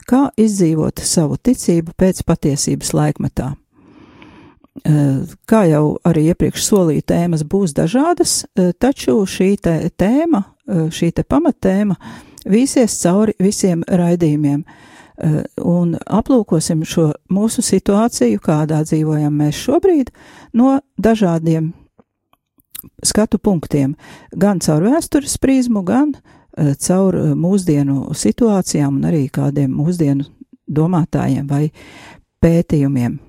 kā 0.08 0.29
izdzīvot 0.39 1.01
savu 1.05 1.38
ticību 1.38 1.96
pēc 1.98 2.24
patiesības 2.27 2.93
laikmetā. 2.98 3.51
Eh, 4.86 5.27
Kā 5.46 5.65
jau 5.67 5.98
arī 6.08 6.29
iepriekš 6.31 6.63
solīju, 6.63 7.03
tēmas 7.03 7.43
būs 7.43 7.74
dažādas, 7.75 8.46
eh, 8.55 8.72
taču 8.72 9.25
šī 9.27 9.60
te 9.60 9.91
tēma, 9.98 10.43
eh, 10.67 10.88
šī 10.88 11.13
te 11.13 11.24
pamattēma 11.24 11.96
vīsies 12.46 12.96
cauri 13.01 13.34
visiem 13.39 13.84
raidījumiem. 13.84 14.63
Un 15.62 16.00
aplūkosim 16.10 16.81
šo 16.81 17.13
mūsu 17.29 17.62
situāciju, 17.62 18.39
kādā 18.41 18.81
dzīvojam 18.81 19.36
mēs 19.38 19.53
šobrīd, 19.53 20.10
no 20.51 20.81
dažādiem 21.00 21.74
skatu 23.03 23.37
punktiem, 23.37 23.96
gan 24.35 24.59
caur 24.59 24.81
vēstures 24.81 25.37
prizmu, 25.37 25.83
gan 25.85 26.16
caur 26.57 27.16
eh, 27.16 27.33
mūsdienu 27.37 28.11
situācijām 28.18 29.00
un 29.00 29.09
arī 29.09 29.25
kādiem 29.33 29.74
mūsdienu 29.74 30.27
domātājiem 30.72 31.48
vai 31.50 31.68
pētījumiem. 32.42 33.20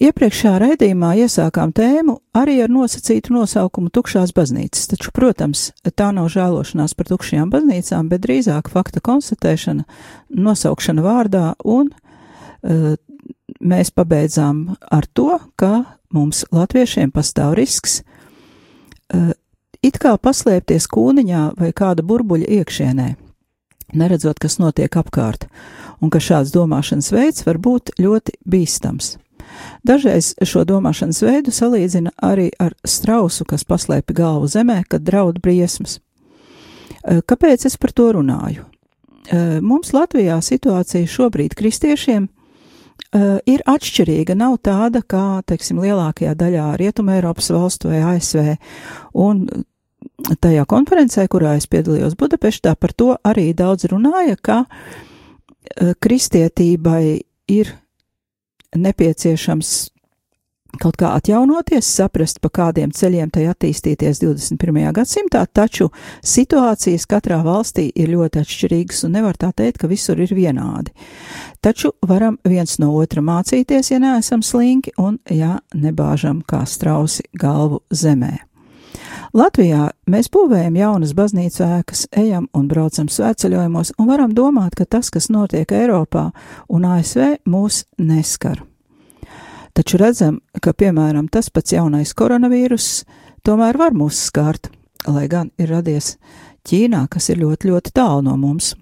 Iepriekšējā 0.00 0.52
raidījumā 0.62 1.08
iesākām 1.24 1.72
tēmu 1.74 2.20
arī 2.38 2.60
ar 2.62 2.70
nosacītu 2.70 3.34
nosaukumu 3.34 3.90
Tukšās 3.90 4.30
baznīcas, 4.36 4.86
taču, 4.92 5.10
protams, 5.14 5.72
tā 5.82 6.12
nav 6.14 6.28
žēlošanās 6.30 6.94
par 6.94 7.10
tukšajām 7.10 7.50
baznīcām, 7.50 8.06
bet 8.12 8.22
drīzāk 8.22 8.70
fakta 8.70 9.02
konstatēšana, 9.02 9.82
nosaukšana 10.30 11.02
vārdā, 11.02 11.44
un 11.66 11.90
uh, 11.90 12.94
mēs 13.58 13.90
pabeidzām 13.90 14.62
ar 14.86 15.10
to, 15.18 15.40
ka 15.58 15.82
mums 16.14 16.44
latviešiem 16.54 17.10
pastāv 17.10 17.58
risks 17.58 18.04
uh, 18.04 19.34
it 19.82 19.98
kā 20.02 20.16
paslēpties 20.18 20.88
kūniņā 20.90 21.42
vai 21.60 21.72
kāda 21.76 22.04
burbuļa 22.06 22.50
iekšienē, 22.60 23.08
neredzot, 23.96 24.38
kas 24.38 24.58
notiek 24.60 24.96
apkārt, 24.96 25.48
un 26.00 26.12
ka 26.12 26.20
šāds 26.22 26.52
domāšanas 26.54 27.10
veids 27.14 27.46
var 27.46 27.58
būt 27.58 27.94
ļoti 28.00 28.38
bīstams. 28.48 29.16
Dažreiz 29.86 30.34
šo 30.46 30.64
domāšanas 30.68 31.22
veidu 31.24 31.52
salīdzina 31.54 32.12
arī 32.22 32.50
ar 32.60 32.74
strausu, 32.86 33.46
kas 33.48 33.64
paslēpj 33.68 34.14
galvu 34.16 34.50
zemē, 34.50 34.82
kad 34.88 35.04
draud 35.04 35.40
briesmas. 35.42 35.98
Eh, 37.04 37.22
Kāpēc 37.22 37.66
es 37.66 37.76
par 37.76 37.92
to 37.92 38.12
runāju? 38.12 38.66
Eh, 39.30 39.60
Mums 39.60 39.92
Latvijā 39.96 40.40
situācija 40.44 41.08
šobrīd 41.08 41.56
kristiešiem 41.56 42.28
eh, 42.28 43.38
ir 43.46 43.64
atšķirīga, 43.66 44.36
nav 44.36 44.58
tāda 44.62 45.02
kā, 45.02 45.42
teiksim, 45.46 45.80
lielākajā 45.82 46.34
daļā 46.36 46.76
Rietumē 46.78 47.18
Eiropas 47.18 47.50
valstu 47.50 47.88
vai 47.88 48.02
ASV. 48.14 48.56
Un 49.14 49.48
tajā 50.40 50.64
konferencē, 50.68 51.26
kurā 51.30 51.56
es 51.58 51.68
piedalījos 51.70 52.16
Budapeštā, 52.20 52.74
par 52.76 52.92
to 52.92 53.14
arī 53.26 53.50
daudz 53.56 53.88
runāja, 53.90 54.36
ka 54.40 54.64
kristietībai 56.00 57.04
ir 57.50 57.72
nepieciešams 58.76 59.72
kaut 60.78 60.94
kā 61.00 61.14
atjaunoties, 61.18 61.86
saprast, 61.88 62.38
pa 62.42 62.50
kādiem 62.52 62.92
ceļiem 62.94 63.30
tai 63.34 63.46
attīstīties 63.50 64.20
21. 64.22 64.92
gadsimtā, 64.94 65.42
taču 65.52 65.88
situācijas 66.22 67.08
katrā 67.10 67.40
valstī 67.46 67.88
ir 67.90 68.12
ļoti 68.14 68.42
atšķirīgas 68.44 69.02
un 69.08 69.16
nevar 69.18 69.38
tā 69.40 69.50
teikt, 69.56 69.80
ka 69.82 69.90
visur 69.90 70.20
ir 70.22 70.34
vienādi. 70.36 70.94
Taču 71.64 71.92
varam 72.06 72.38
viens 72.46 72.78
no 72.78 72.92
otra 73.00 73.24
mācīties, 73.24 73.90
ja 73.90 73.98
neesam 74.02 74.44
slinki 74.46 74.94
un 74.98 75.18
ja 75.30 75.58
nebāžam 75.74 76.44
kā 76.46 76.62
strausi 76.68 77.26
galvu 77.34 77.82
zemē. 77.90 78.36
Latvijā 79.30 79.92
mēs 80.10 80.26
būvējam 80.34 80.74
jaunas 80.74 81.12
baznīcu 81.14 81.62
ēkas, 81.62 82.00
ejam 82.18 82.48
un 82.56 82.64
braucam 82.66 83.06
svētceļojumos 83.06 83.92
un 84.02 84.08
varam 84.10 84.32
domāt, 84.34 84.74
ka 84.74 84.88
tas, 84.90 85.06
kas 85.14 85.28
notiek 85.30 85.70
Eiropā 85.70 86.32
un 86.66 86.88
ASV, 86.88 87.36
mūs 87.46 87.84
neskar. 88.02 88.64
Taču 89.70 90.00
redzam, 90.02 90.40
ka, 90.58 90.74
piemēram, 90.74 91.30
tas 91.30 91.46
pats 91.54 91.76
jaunais 91.76 92.10
koronavīruss 92.18 93.04
tomēr 93.46 93.78
var 93.78 93.94
mūs 93.94 94.18
skārt, 94.26 94.72
lai 95.06 95.28
gan 95.30 95.54
ir 95.62 95.70
radies 95.76 96.16
Ķīnā, 96.66 97.06
kas 97.06 97.30
ir 97.30 97.38
ļoti, 97.40 97.70
ļoti 97.70 97.94
tālu 97.94 98.26
no 98.26 98.34
mums. 98.36 98.74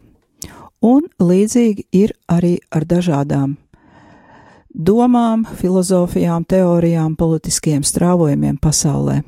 Un 0.80 1.04
līdzīgi 1.20 1.90
ir 1.92 2.16
arī 2.26 2.56
ar 2.72 2.88
dažādām 2.88 3.58
domām, 4.72 5.44
filozofijām, 5.60 6.48
teorijām, 6.48 7.20
politiskiem 7.20 7.84
strāvojumiem 7.84 8.56
pasaulē. 8.62 9.20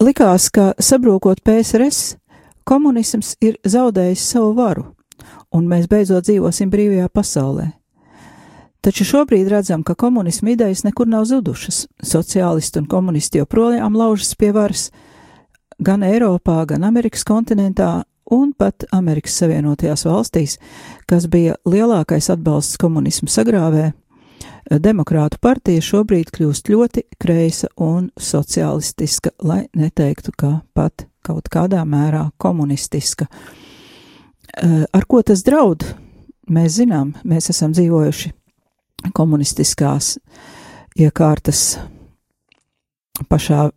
Likās, 0.00 0.48
ka 0.52 0.70
sabrūkot 0.80 1.42
PSRS, 1.44 2.14
komunisms 2.68 3.34
ir 3.44 3.58
zaudējis 3.64 4.22
savu 4.32 4.54
varu, 4.56 4.86
un 5.52 5.68
mēs 5.68 5.88
beidzot 5.90 6.24
dzīvosim 6.28 6.70
brīvajā 6.72 7.10
pasaulē. 7.12 7.70
Taču 8.80 9.04
šobrīd 9.04 9.50
redzam, 9.52 9.82
ka 9.84 9.92
komunisma 9.94 10.54
idejas 10.54 10.86
nekur 10.86 11.08
nav 11.08 11.26
zudušas. 11.28 11.82
Sociālisti 12.00 12.80
un 12.80 12.86
komunisti 12.88 13.42
joprojām 13.42 13.96
laužas 13.96 14.32
pie 14.40 14.54
varas 14.56 14.86
gan 15.80 16.04
Eiropā, 16.04 16.62
gan 16.68 16.86
Amerikas 16.88 17.24
kontinentā 17.28 17.90
un 18.30 18.54
pat 18.56 18.86
Amerikas 18.96 19.36
Savienotajās 19.40 20.06
valstīs, 20.08 20.56
kas 21.04 21.26
bija 21.28 21.58
lielākais 21.68 22.30
atbalsts 22.32 22.80
komunismu 22.80 23.28
sagrāvē. 23.28 23.90
Demokrātu 24.70 25.40
partija 25.42 25.82
šobrīd 25.82 26.28
kļūst 26.30 26.68
ļoti 26.70 27.02
kreisa 27.18 27.66
un 27.82 28.12
sociālistiska, 28.14 29.32
lai 29.42 29.64
neteiktu, 29.74 30.30
ka 30.38 30.50
pat 30.78 31.08
kaut 31.26 31.50
kādā 31.50 31.82
mērā 31.82 32.28
komunistiska. 32.38 33.26
Ar 34.94 35.08
ko 35.10 35.24
tas 35.26 35.42
draud? 35.42 35.82
Mēs 36.50 36.78
zinām, 36.78 37.16
mēs 37.26 37.50
esam 37.50 37.74
dzīvojuši 37.74 38.30
komunistiskās 39.14 40.16
iekārtas 40.98 41.80
pašā, 43.30 43.70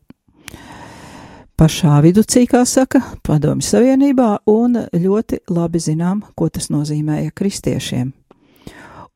pašā 1.58 2.00
viducī, 2.06 2.46
kā 2.50 2.64
saka, 2.70 3.02
padomju 3.26 3.66
savienībā, 3.66 4.30
un 4.50 4.78
ļoti 4.94 5.42
labi 5.50 5.82
zinām, 5.82 6.22
ko 6.38 6.50
tas 6.54 6.70
nozīmēja 6.74 7.34
kristiešiem. 7.34 8.14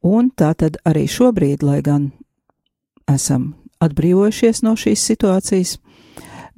Un 0.03 0.29
tā 0.29 0.53
tad 0.53 0.77
arī 0.85 1.07
šobrīd, 1.09 1.63
lai 1.65 1.81
gan 1.81 2.11
esam 3.09 3.55
atbrīvojušies 3.83 4.63
no 4.65 4.75
šīs 4.77 5.03
situācijas, 5.11 5.77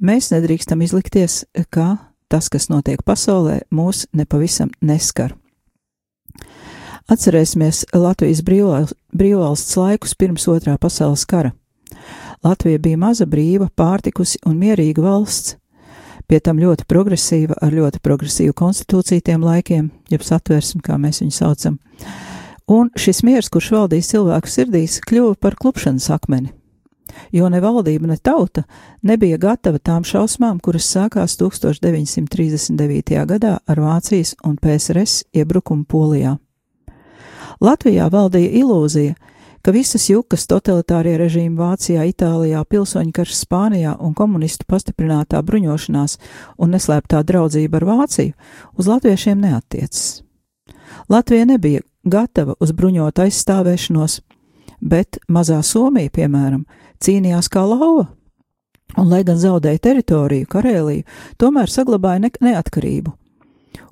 mēs 0.00 0.30
nedrīkstam 0.32 0.82
izlikties, 0.84 1.44
ka 1.70 1.96
tas, 2.30 2.48
kas 2.48 2.68
notiek 2.70 3.02
pasaulē, 3.04 3.62
mūs 3.74 4.06
nepavisam 4.16 4.70
neskar. 4.80 5.34
Atcerēsimies 7.10 7.88
Latvijas 7.96 8.42
brīvval- 8.46 8.92
brīvvalsts 9.12 9.76
laikus 9.76 10.14
pirms 10.14 10.46
otrā 10.46 10.76
pasaules 10.78 11.24
kara. 11.26 11.52
Latvija 12.44 12.78
bija 12.78 12.96
maza, 12.96 13.26
brīva, 13.26 13.68
pārtikusi 13.76 14.38
un 14.46 14.56
mierīga 14.56 15.02
valsts, 15.02 15.56
pie 16.28 16.38
tam 16.40 16.60
ļoti 16.62 16.86
progresīva, 16.86 17.58
ar 17.60 17.74
ļoti 17.74 18.00
progresīvu 18.00 18.54
konstitūciju 18.54 19.24
tiem 19.26 19.42
laikiem, 19.42 19.90
jeb 20.08 20.22
satversmi, 20.22 20.80
kā 20.86 20.96
mēs 20.96 21.20
viņu 21.24 21.34
saucam. 21.34 21.80
Un 22.70 22.86
šis 22.94 23.24
miers, 23.26 23.48
kurš 23.50 23.72
valdīja 23.74 24.06
cilvēku 24.06 24.46
sirdīs, 24.46 25.00
kļuva 25.02 25.34
par 25.42 25.56
klupšanas 25.58 26.04
akmeni, 26.14 26.52
jo 27.34 27.48
ne 27.50 27.58
valdība, 27.58 28.06
ne 28.06 28.14
tauta 28.14 28.62
nebija 29.02 29.40
gatava 29.42 29.80
tām 29.82 30.06
šausmām, 30.06 30.60
kuras 30.62 30.86
sākās 30.86 31.34
1939. 31.40 33.24
gadā 33.26 33.56
ar 33.66 33.82
Vācijas 33.82 34.36
un 34.46 34.54
PSRS 34.54 35.24
iebrukumu 35.34 35.82
Polijā. 35.82 36.36
Latvijā 37.60 38.06
valdīja 38.06 38.54
ilūzija, 38.62 39.18
ka 39.66 39.74
visas 39.74 40.06
jukas 40.06 40.46
totalitārie 40.46 41.18
režīmi 41.18 41.58
Vācijā, 41.58 42.06
Itālijā, 42.06 42.62
pilsoņu 42.62 43.12
karš 43.18 43.34
Spānijā 43.42 43.98
un 43.98 44.14
komunistu 44.14 44.70
pastiprinātā 44.70 45.42
bruņošanās 45.42 46.20
un 46.62 46.78
neslēptā 46.78 47.26
draudzība 47.26 47.82
ar 47.82 47.90
Vāciju 47.96 48.32
uz 48.78 48.94
latviešiem 48.94 49.42
neatiecas. 49.42 50.20
Latvija 51.10 51.50
nebija 51.50 51.89
gatava 52.04 52.54
uz 52.60 52.72
bruņotu 52.72 53.24
aizstāvēšanos, 53.26 54.20
bet 54.80 55.18
mazā 55.28 55.60
Somija, 55.62 56.10
piemēram, 56.10 56.64
cīnījās 57.00 57.50
kā 57.52 57.64
lauva, 57.66 58.08
un, 58.96 59.08
lai 59.08 59.22
gan 59.24 59.38
zaudēja 59.38 59.82
teritoriju, 59.90 60.48
Karēliju, 60.50 61.06
tomēr 61.38 61.70
saglabāja 61.70 62.24
ne 62.24 62.30
neatkarību. 62.40 63.12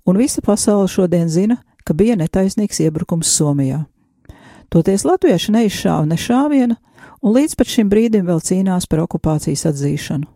Un 0.09 0.17
visa 0.17 0.43
pasaule 0.43 0.89
šodien 0.89 1.29
zina, 1.29 1.59
ka 1.85 1.95
bija 1.95 2.17
netaisnīgs 2.17 2.81
iebrukums 2.85 3.31
Somijā. 3.33 3.85
Toties 4.69 5.05
latvieši 5.05 5.53
neizšāva 5.53 6.09
ne 6.09 6.17
šāviena, 6.21 6.77
un 7.23 7.37
līdz 7.37 7.55
pat 7.57 7.71
šim 7.73 7.89
brīdim 7.89 8.27
vēl 8.29 8.41
cīnās 8.45 8.89
par 8.89 9.05
okupācijas 9.07 9.65
atzīšanu. 9.71 10.29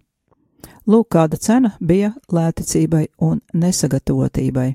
Lūk, 0.88 1.12
kāda 1.14 1.38
cena 1.38 1.74
bija 1.80 2.11
lēticībai 2.32 3.06
un 3.22 3.40
nesagatavotībai. 3.54 4.72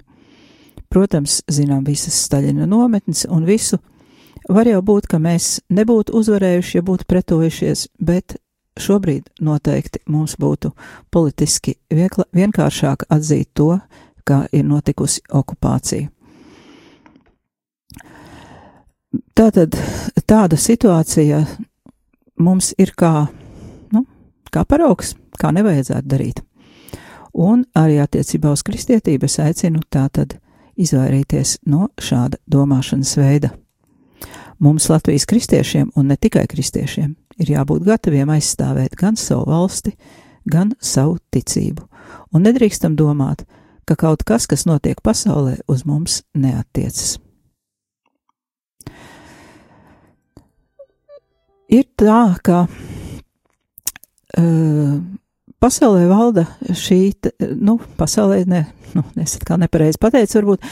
Protams, 0.89 1.41
zinām 1.51 1.83
visas 1.87 2.17
Staļina 2.25 2.67
nometnes 2.69 3.25
un 3.29 3.45
visu. 3.47 3.79
Var 4.47 4.69
jau 4.69 4.81
būt, 4.81 5.09
ka 5.11 5.19
mēs 5.19 5.59
nebūtu 5.73 6.15
uzvarējuši, 6.15 6.77
ja 6.77 6.83
būtu 6.87 7.07
pretojušies, 7.09 7.87
bet 7.99 8.37
šobrīd 8.79 9.27
noteikti 9.43 9.99
mums 10.07 10.37
būtu 10.39 10.71
politiski 11.11 11.75
viekla, 11.91 12.27
vienkāršāk 12.35 13.07
atzīt 13.11 13.51
to, 13.57 13.73
ka 14.27 14.45
ir 14.51 14.63
notikusi 14.67 15.23
okupācija. 15.33 16.07
Tātad 19.37 19.75
tāda 20.27 20.57
situācija 20.59 21.43
mums 22.43 22.73
ir 22.77 22.91
kā, 22.97 23.27
nu, 23.93 24.03
kā 24.51 24.63
paraugs, 24.67 25.15
kā 25.39 25.51
nevajadzētu 25.55 26.07
darīt. 26.07 26.43
Un 27.37 27.63
arī 27.77 27.99
attiecībā 28.01 28.51
uz 28.55 28.63
kristietību 28.65 29.27
es 29.29 29.37
aicinu 29.43 29.83
tātad 29.93 30.37
izvairīties 30.77 31.57
no 31.69 31.89
šāda 32.01 32.39
domāšanas 32.49 33.17
veida. 33.19 33.51
Mums 34.59 34.89
Latvijas 34.89 35.25
kristiešiem, 35.29 35.91
un 35.95 36.07
ne 36.09 36.17
tikai 36.17 36.47
kristiešiem, 36.49 37.15
ir 37.37 37.51
jābūt 37.53 37.85
gataviem 37.85 38.29
aizstāvēt 38.33 38.95
gan 38.97 39.15
savu 39.19 39.45
valsti, 39.51 39.93
gan 40.49 40.73
savu 40.81 41.17
ticību, 41.33 41.85
un 42.33 42.41
nedrīkstam 42.47 42.95
domāt, 42.97 43.45
ka 43.85 43.95
kaut 43.95 44.23
kas, 44.27 44.47
kas 44.49 44.65
notiek 44.65 45.01
pasaulē, 45.03 45.57
uz 45.69 45.85
mums 45.85 46.23
neatiecas. 46.33 47.17
Ir 51.67 51.83
tā, 51.99 52.35
ka 52.43 52.63
uh, 54.39 54.95
pasaulē 55.63 56.07
valda 56.09 56.45
šī, 56.75 56.99
nu, 57.59 57.77
pasaulē, 57.97 58.41
ne, 58.49 58.63
nu, 58.95 59.03
es 59.21 59.37
atkal 59.39 59.61
nepareizi 59.61 59.99
pateicu, 60.01 60.39
varbūt 60.39 60.67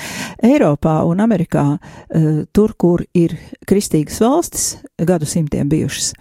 Eiropā 0.45 0.99
un 1.09 1.23
Amerikā, 1.25 1.65
uh, 1.75 2.41
tur, 2.55 2.75
kur 2.77 3.05
ir 3.17 3.37
kristīgas 3.67 4.21
valstis, 4.23 4.67
gadsimtiem 5.01 5.69
bijušas, 5.71 6.13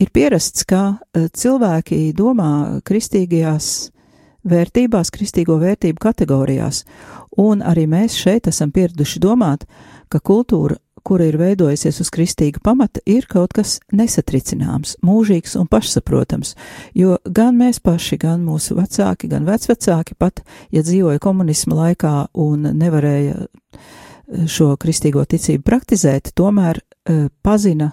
ir 0.00 0.12
pierasts, 0.14 0.66
ka 0.68 0.82
uh, 0.94 1.30
cilvēki 1.32 2.10
domā 2.16 2.80
kristīgajās 2.86 3.90
vērtībās, 4.50 5.10
kristīgo 5.12 5.58
vērtību 5.60 6.00
kategorijās, 6.00 6.84
un 7.40 7.64
arī 7.66 7.86
mēs 7.90 8.16
šeit 8.16 8.48
esam 8.48 8.72
pieraduši 8.72 9.20
domāt, 9.22 9.66
ka 10.10 10.22
kultūra 10.24 10.78
kura 11.06 11.26
ir 11.28 11.38
veidojusies 11.40 12.00
uz 12.02 12.10
kristīga 12.12 12.62
pamata, 12.64 13.02
ir 13.08 13.26
kaut 13.30 13.54
kas 13.56 13.78
nesatricināms, 13.96 14.96
mūžīgs 15.06 15.56
un 15.60 15.68
pašsaprotams, 15.70 16.54
jo 16.96 17.18
gan 17.24 17.58
mēs 17.60 17.82
paši, 17.84 18.18
gan 18.20 18.44
mūsu 18.46 18.76
vecāki, 18.78 19.30
gan 19.30 19.48
vecvecāki 19.48 20.18
pat, 20.18 20.44
ja 20.74 20.84
dzīvoja 20.86 21.22
komunisma 21.22 21.78
laikā 21.84 22.14
un 22.40 22.68
nevarēja 22.80 23.38
eh, 23.40 24.44
šo 24.46 24.74
kristīgo 24.80 25.24
ticību 25.26 25.66
praktizēt, 25.66 26.34
tomēr 26.38 26.78
uh, 26.80 27.26
pazina 27.42 27.90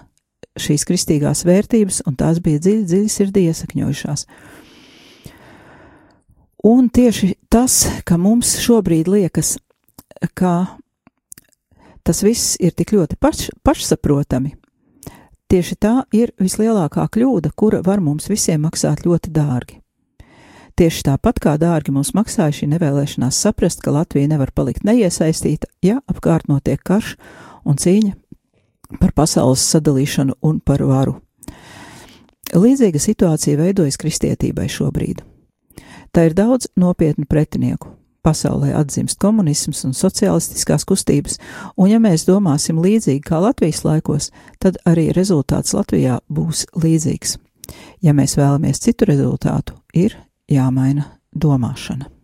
šīs 0.58 0.84
kristīgās 0.88 1.44
vērtības, 1.46 2.02
un 2.06 2.16
tās 2.18 2.40
bija 2.42 2.60
dziļi, 2.62 2.84
dziļi 2.86 3.12
sirdī 3.12 3.44
iesakņojušās. 3.50 4.26
Un 6.68 6.88
tieši 6.90 7.32
tas, 7.50 7.84
ka 8.06 8.18
mums 8.18 8.56
šobrīd 8.64 9.10
liekas, 9.10 9.56
ka 10.34 10.80
tas 12.08 12.22
viss 12.24 12.56
ir 12.56 12.72
tik 12.72 12.94
ļoti 12.96 13.18
paš, 13.20 13.50
pašsaprotami. 13.60 14.54
Tieši 15.48 15.76
tā 15.80 15.92
ir 16.16 16.32
vislielākā 16.40 17.04
kļūda, 17.12 17.52
kura 17.56 17.82
var 17.84 18.00
mums 18.04 18.28
visiem 18.32 18.64
maksāt 18.64 19.04
ļoti 19.04 19.32
dārgi. 19.32 19.78
Tieši 20.78 21.04
tāpat 21.08 21.40
kā 21.42 21.56
dārgi 21.60 21.92
mums 21.92 22.14
maksāja 22.16 22.54
šī 22.54 22.70
nevēlēšanās 22.72 23.40
saprast, 23.44 23.82
ka 23.84 23.92
Latvija 23.92 24.30
nevar 24.30 24.52
palikt 24.56 24.86
neiesaistīta, 24.88 25.68
ja 25.84 25.98
apkārt 26.08 26.48
notiek 26.48 26.80
karš 26.80 27.16
un 27.68 27.80
cīņa 27.80 28.14
par 29.00 29.12
pasaules 29.16 29.64
sadalīšanu 29.68 30.38
un 30.40 30.62
par 30.64 30.84
varu. 30.88 31.18
Līdzīga 32.56 33.02
situācija 33.02 33.58
veidojas 33.60 34.00
kristietībai 34.00 34.68
šobrīd. 34.72 35.20
Tā 36.14 36.28
ir 36.30 36.36
daudz 36.38 36.70
nopietnu 36.78 37.28
pretinieku, 37.28 37.97
pasaulē 38.26 38.74
atzimst 38.78 39.18
komunisms 39.22 39.84
un 39.88 39.94
sociālistiskās 39.96 40.86
kustības, 40.88 41.38
un 41.76 41.92
ja 41.92 42.00
mēs 42.02 42.26
domāsim 42.28 42.80
līdzīgi 42.82 43.24
kā 43.28 43.40
Latvijas 43.42 43.84
laikos, 43.86 44.30
tad 44.62 44.80
arī 44.88 45.10
rezultāts 45.16 45.76
Latvijā 45.76 46.20
būs 46.28 46.66
līdzīgs. 46.76 47.38
Ja 48.02 48.14
mēs 48.16 48.38
vēlamies 48.38 48.80
citu 48.84 49.08
rezultātu, 49.08 49.76
ir 49.94 50.16
jāmaina 50.48 51.10
domāšana. 51.34 52.17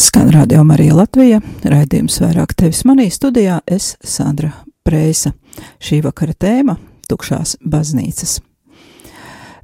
Skan 0.00 0.30
Radio 0.30 0.62
Marija 0.64 0.94
Latvija, 0.96 1.42
raidījums 1.60 2.14
vairāk 2.22 2.54
tevis 2.56 2.86
manī 2.88 3.10
studijā, 3.12 3.58
es 3.68 3.98
Sandra 4.00 4.48
Preisa. 4.80 5.34
Šī 5.76 5.98
vakara 6.00 6.32
tēma- 6.32 6.78
tukšās 7.10 7.58
baznīcas. 7.60 8.38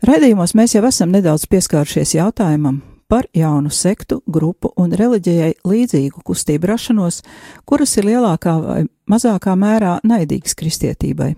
Raidījumos 0.05 0.53
mēs 0.53 0.75
jau 0.75 0.85
esam 0.85 1.09
nedaudz 1.11 1.47
pieskārušies 1.49 2.13
jautājumam 2.19 2.83
par 3.09 3.25
jaunu 3.33 3.73
sektu, 3.73 4.21
grupu 4.27 4.75
un 4.77 4.91
reliģijai 4.91 5.55
līdzīgu 5.65 6.21
kustību 6.23 6.69
rašanos, 6.69 7.23
kuras 7.65 7.97
ir 7.97 8.05
lielākā 8.05 8.61
vai 8.67 8.85
mazākā 9.09 9.57
mērā 9.57 10.01
naidīgas 10.05 10.55
kristietībai. 10.55 11.35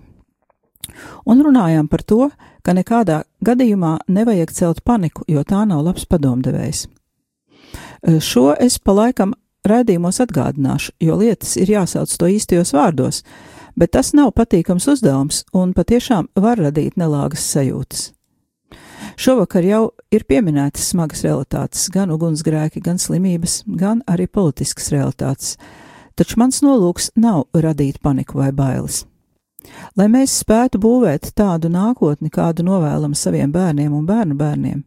Un 1.25 1.43
runājām 1.43 1.87
par 1.87 2.03
to, 2.03 2.31
ka 2.63 2.73
nekādā 2.73 3.23
gadījumā 3.45 3.99
nevajag 4.09 4.51
celt 4.51 4.83
paniku, 4.83 5.23
jo 5.25 5.43
tā 5.43 5.65
nav 5.65 5.85
labs 5.85 6.05
padomdevējs. 6.05 6.98
Šo 8.23 8.53
es 8.59 8.79
pa 8.79 8.95
laikam 8.95 9.33
raidījumos 9.67 10.21
atgādināšu, 10.23 10.93
jo 11.03 11.17
lietas 11.19 11.55
ir 11.59 11.71
jāsauc 11.73 12.13
to 12.15 12.29
īstajos 12.31 12.71
vārdos, 12.75 13.23
bet 13.79 13.93
tas 13.95 14.13
nav 14.17 14.31
patīkams 14.37 14.87
uzdevums 14.91 15.43
un 15.55 15.73
patiešām 15.75 16.31
var 16.39 16.59
radīt 16.61 16.97
nelāgas 16.99 17.45
sajūtas. 17.53 18.09
Šovakar 19.19 19.65
jau 19.67 19.83
ir 20.15 20.23
pieminētas 20.27 20.91
smagas 20.93 21.23
realitātes, 21.25 21.87
gan 21.91 22.11
ugunsgrēki, 22.15 22.81
gan 22.83 22.99
slimības, 22.99 23.63
gan 23.67 24.03
arī 24.07 24.27
politiskas 24.27 24.91
realitātes, 24.93 25.55
taču 26.19 26.39
mans 26.39 26.61
nolūks 26.63 27.11
nav 27.19 27.47
radīt 27.55 27.99
paniku 28.03 28.39
vai 28.39 28.51
bailes. 28.55 29.03
Lai 29.99 30.07
mēs 30.11 30.37
spētu 30.39 30.79
būvēt 30.79 31.33
tādu 31.35 31.71
nākotni, 31.71 32.31
kādu 32.31 32.63
novēlam 32.63 33.15
saviem 33.15 33.51
bērniem 33.51 33.93
un 33.95 34.05
bērnu 34.07 34.37
bērniem, 34.39 34.83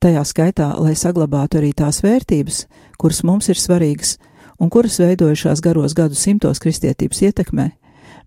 tajā 0.00 0.22
skaitā, 0.24 0.72
lai 0.80 0.96
saglabātu 0.96 1.60
arī 1.60 1.72
tās 1.76 2.00
vērtības, 2.04 2.64
kuras 3.00 3.22
mums 3.26 3.50
ir 3.52 3.60
svarīgas 3.60 4.16
un 4.60 4.70
kuras 4.72 4.98
veidojušās 5.00 5.62
garos 5.64 5.94
gadu 5.96 6.16
simtos 6.16 6.60
kristietības 6.60 7.22
ietekmē, 7.28 7.70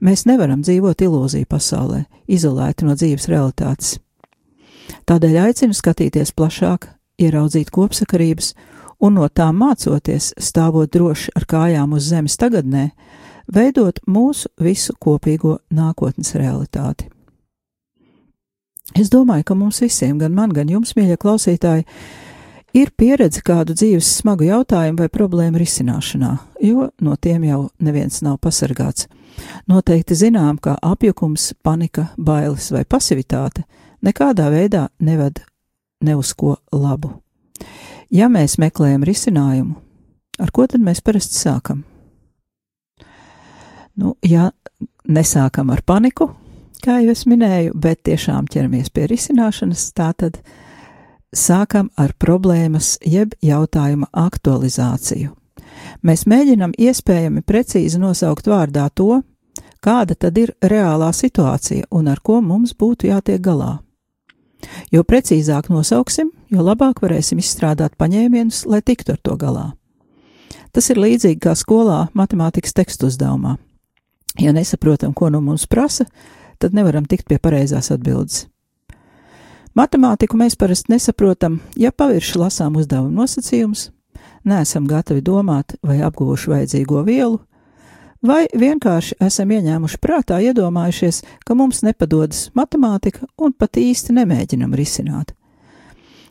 mēs 0.01 0.25
nevaram 0.29 0.63
dzīvot 0.65 1.05
ilūziju 1.05 1.49
pasaulē, 1.49 2.03
izolēti 2.27 2.87
no 2.87 2.97
dzīves 2.97 3.29
realitātes. 3.31 3.97
Tādēļ 5.07 5.39
aicinu 5.47 5.75
skatīties 5.77 6.33
plašāk, 6.35 6.87
ieraudzīt 7.21 7.71
kopsakarības 7.73 8.53
un 9.03 9.17
no 9.19 9.27
tām 9.29 9.59
mācoties, 9.61 10.33
stāvot 10.37 10.91
droši 10.93 11.33
ar 11.37 11.47
kājām 11.49 11.97
uz 11.97 12.09
zemes 12.11 12.37
tagadnē, 12.39 12.89
veidot 13.53 13.99
mūsu 14.07 14.51
visu 14.61 14.95
kopīgo 14.99 15.59
nākotnes 15.71 16.35
realitāti. 16.39 17.12
Es 18.91 19.07
domāju, 19.07 19.45
ka 19.47 19.55
mums 19.55 19.79
visiem, 19.79 20.17
gan 20.19 20.33
man, 20.35 20.51
gan 20.51 20.67
jums, 20.67 20.91
mīļie 20.97 21.15
klausītāji, 21.21 21.85
ir 22.75 22.91
pieredze 22.99 23.39
kādu 23.45 23.75
dzīves 23.77 24.09
smagu 24.19 24.43
jautājumu 24.49 24.99
vai 24.99 25.07
problēmu 25.13 25.61
risināšanā, 25.61 26.33
jo 26.67 26.89
no 26.99 27.15
tiem 27.15 27.45
jau 27.47 27.61
neviens 27.79 28.19
nav 28.25 28.41
pasargāts. 28.43 29.07
Noteikti 29.71 30.17
zinām, 30.19 30.59
ka 30.59 30.75
apjukums, 30.83 31.53
panika, 31.63 32.09
bailes 32.17 32.67
vai 32.75 32.83
pasivitāte 32.83 33.63
nekādā 34.03 34.49
veidā 34.51 34.89
neved 34.99 35.39
ne 36.03 36.19
uz 36.19 36.33
ko 36.35 36.57
labu. 36.75 37.15
Ja 38.11 38.27
mēs 38.29 38.59
meklējam 38.59 39.07
risinājumu, 39.07 39.79
ar 40.43 40.51
ko 40.51 40.67
tad 40.67 40.83
mēs 40.83 41.01
parasti 41.01 41.39
sākam? 41.39 41.85
Nu, 43.95 44.17
ja 44.25 44.51
nesākam 45.07 45.71
ar 45.71 45.81
paniku, 45.85 46.33
kā 46.83 46.99
jau 47.03 47.13
es 47.13 47.23
minēju, 47.29 47.73
bet 47.79 48.03
tiešām 48.07 48.47
ķeramies 48.51 48.91
pie 48.93 49.07
risināšanas, 49.11 49.85
tā 49.95 50.11
tad 50.17 50.39
sākam 51.33 51.89
ar 51.97 52.13
problēmas 52.19 52.97
jeb 53.05 53.33
jautājuma 53.41 54.09
aktualizāciju. 54.11 55.31
Mēs 56.03 56.25
mēģinam 56.29 56.75
iespējami 56.77 57.41
precīzi 57.47 58.01
nosaukt 58.01 58.47
vārdā 58.51 58.89
to, 58.93 59.21
kāda 59.83 60.15
tad 60.15 60.37
ir 60.37 60.53
reālā 60.61 61.09
situācija 61.15 61.89
un 61.91 62.11
ar 62.11 62.21
ko 62.23 62.41
mums 62.41 62.75
būtu 62.77 63.09
jātiek 63.09 63.41
galā. 63.43 63.77
Jo 64.91 65.03
precīzāk 65.03 65.67
nosauksim, 65.71 66.29
jo 66.51 66.63
labāk 66.63 67.01
varēsim 67.03 67.41
izstrādāt 67.41 67.97
paņēmienus, 67.99 68.63
lai 68.69 68.79
tiktu 68.81 69.15
ar 69.15 69.19
to 69.23 69.35
galā. 69.39 69.65
Tas 70.73 70.87
ir 70.89 71.01
līdzīgi 71.01 71.41
kā 71.43 71.53
skolā 71.57 72.07
matemātikas 72.17 72.73
tekstu 72.73 73.09
uzdevumā. 73.11 73.57
Ja 74.39 74.53
nesaprotam, 74.55 75.13
ko 75.13 75.29
no 75.29 75.41
mums 75.43 75.67
prasa, 75.69 76.07
tad 76.59 76.73
nevaram 76.73 77.05
tikt 77.05 77.27
pie 77.29 77.39
pareizās 77.41 77.91
atbildes. 77.93 78.47
Matemātiku 79.73 80.37
mēs 80.37 80.53
parasti 80.59 80.93
nesaprotam, 80.93 81.57
ja 81.73 81.89
pavirši 81.89 82.37
lasām 82.37 82.75
uzdevumu 82.77 83.23
nosacījumus, 83.23 83.87
neesam 84.45 84.85
gatavi 84.85 85.23
domāt 85.25 85.73
vai 85.81 85.97
apguvuši 86.05 86.51
vajadzīgo 86.51 87.01
vielu, 87.07 87.39
vai 88.21 88.45
vienkārši 88.53 89.17
esam 89.25 89.51
ieņēmuši 89.55 89.99
prātā 90.03 90.39
iedomājušies, 90.45 91.23
ka 91.45 91.57
mums 91.57 91.81
nepadodas 91.81 92.47
matemātika 92.53 93.25
un 93.37 93.57
pat 93.57 93.81
īsti 93.81 94.15
nemēģinam 94.19 94.77
risināt. 94.77 95.33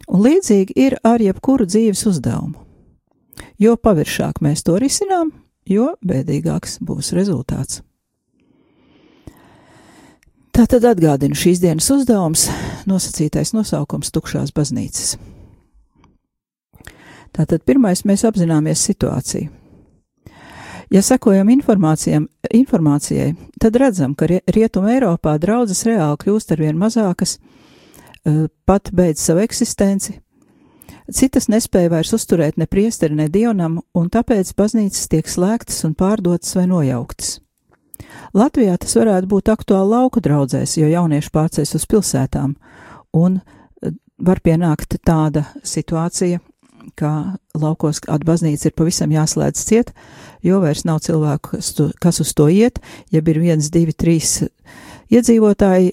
Un 0.07 0.23
līdzīgi 0.23 0.77
ir 0.77 0.99
ar 1.03 1.23
jebkuru 1.23 1.67
dzīves 1.67 2.07
uzdevumu. 2.11 2.59
Jo 3.59 3.75
paviršāk 3.75 4.43
mēs 4.45 4.63
to 4.67 4.77
risinām, 4.79 5.33
jo 5.67 5.95
bēdīgāks 6.05 6.79
būs 6.85 7.13
rezultāts. 7.17 7.83
Tā 10.53 10.67
tad 10.69 10.85
atgādinu 10.85 11.33
šīs 11.33 11.62
dienas 11.62 11.87
uzdevums, 11.95 12.43
nosacītais 12.85 13.55
nosaukums 13.57 14.12
Tukšās 14.12 14.51
baznīcas. 14.53 15.15
Tātad 17.33 17.62
pirmais 17.65 18.03
mēs 18.05 18.27
apzināmies 18.29 18.83
situāciju. 18.85 19.49
Ja 20.93 21.01
sekojam 21.01 21.49
informācijai, 21.49 23.31
tad 23.57 23.79
redzam, 23.81 24.12
ka 24.12 24.29
Rietuma 24.29 24.93
Eiropā 24.93 25.38
draudzes 25.41 25.87
reāli 25.88 26.21
kļūst 26.21 26.53
arvien 26.53 26.77
mazākas, 26.77 27.38
eh, 28.27 28.45
pat 28.69 28.91
beidz 28.93 29.25
savu 29.25 29.41
eksistenci, 29.41 30.19
citas 31.11 31.49
nespēja 31.49 31.95
vairs 31.95 32.12
uzturēt 32.12 32.59
ne 32.61 32.67
priesteri, 32.67 33.17
ne 33.17 33.29
dievnam, 33.29 33.81
un 33.95 34.11
tāpēc 34.11 34.53
baznīcas 34.53 35.09
tiek 35.09 35.25
slēgtas 35.25 35.81
un 35.88 35.95
pārdotas 35.95 36.53
vai 36.61 36.67
nojauktas. 36.67 37.41
Latvijā 38.37 38.77
tas 38.81 38.95
varētu 38.99 39.29
būt 39.31 39.51
aktuāli 39.53 39.95
lauku 39.95 40.23
draudzēs, 40.25 40.77
jo 40.79 40.88
jaunieši 40.91 41.33
pārceļas 41.35 41.77
uz 41.79 41.88
pilsētām, 41.91 42.55
un 43.17 43.38
eh, 43.41 43.93
var 44.19 44.41
pienākt 44.45 44.99
tāda 45.07 45.47
situācija, 45.67 46.41
ka 46.99 47.12
laukos 47.55 48.03
atbaznīca 48.11 48.69
ir 48.69 48.75
pavisam 48.77 49.12
jāslēdz 49.15 49.67
ciet, 49.69 49.93
jo 50.43 50.59
vairs 50.62 50.85
nav 50.88 51.03
cilvēku, 51.05 51.57
kas, 51.57 51.73
tu, 51.77 51.91
kas 52.03 52.21
uz 52.25 52.33
to 52.35 52.49
iet, 52.51 52.81
ja 53.15 53.23
ir 53.23 53.38
viens, 53.38 53.71
divi, 53.73 53.95
trīs 53.95 54.41
iedzīvotāji 55.12 55.93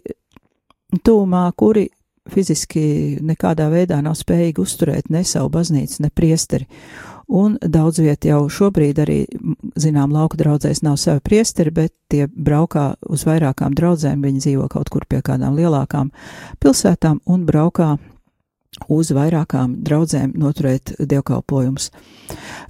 tūmā, 1.05 1.45
kuri 1.57 1.87
fiziski 2.29 3.17
nekādā 3.25 3.69
veidā 3.71 3.99
nav 4.05 4.17
spējīgi 4.17 4.61
uzturēt 4.61 5.09
ne 5.13 5.23
savu 5.25 5.49
baznīcu, 5.53 6.03
ne 6.03 6.11
priesteri 6.13 6.67
un 7.29 7.57
daudz 7.61 8.01
viet 8.01 8.25
jau 8.25 8.41
šobrīd 8.49 8.99
arī, 9.03 9.19
zinām, 9.79 10.11
lauku 10.13 10.37
draudzēs 10.39 10.81
nav 10.85 10.97
savi 11.01 11.21
priesteri, 11.23 11.71
bet 11.71 11.93
tie 12.09 12.27
braukā 12.27 12.93
uz 13.09 13.25
vairākām 13.29 13.75
draudzēm, 13.77 14.23
viņi 14.25 14.45
dzīvo 14.45 14.69
kaut 14.71 14.89
kur 14.89 15.05
pie 15.09 15.21
kādām 15.25 15.57
lielākām 15.59 16.09
pilsētām 16.59 17.21
un 17.29 17.45
braukā 17.45 17.97
uz 18.87 19.11
vairākām 19.13 19.75
draudzēm 19.85 20.33
noturēt 20.39 20.93
dievkalpojumus. 20.99 21.89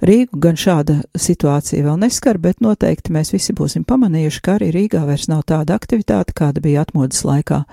Rīgu 0.04 0.40
gan 0.42 0.58
šāda 0.58 1.00
situācija 1.14 1.84
vēl 1.86 1.98
neskar, 2.00 2.40
bet 2.40 2.60
noteikti 2.64 3.12
mēs 3.14 3.32
visi 3.34 3.54
būsim 3.56 3.84
pamanījuši, 3.88 4.42
ka 4.44 4.56
arī 4.58 4.70
Rīgā 4.74 5.04
vairs 5.06 5.28
nav 5.30 5.44
tāda 5.48 5.76
aktivitāte, 5.76 6.34
kāda 6.36 6.62
bija 6.64 6.84
atmodas 6.86 7.22
laikā. 7.24 7.64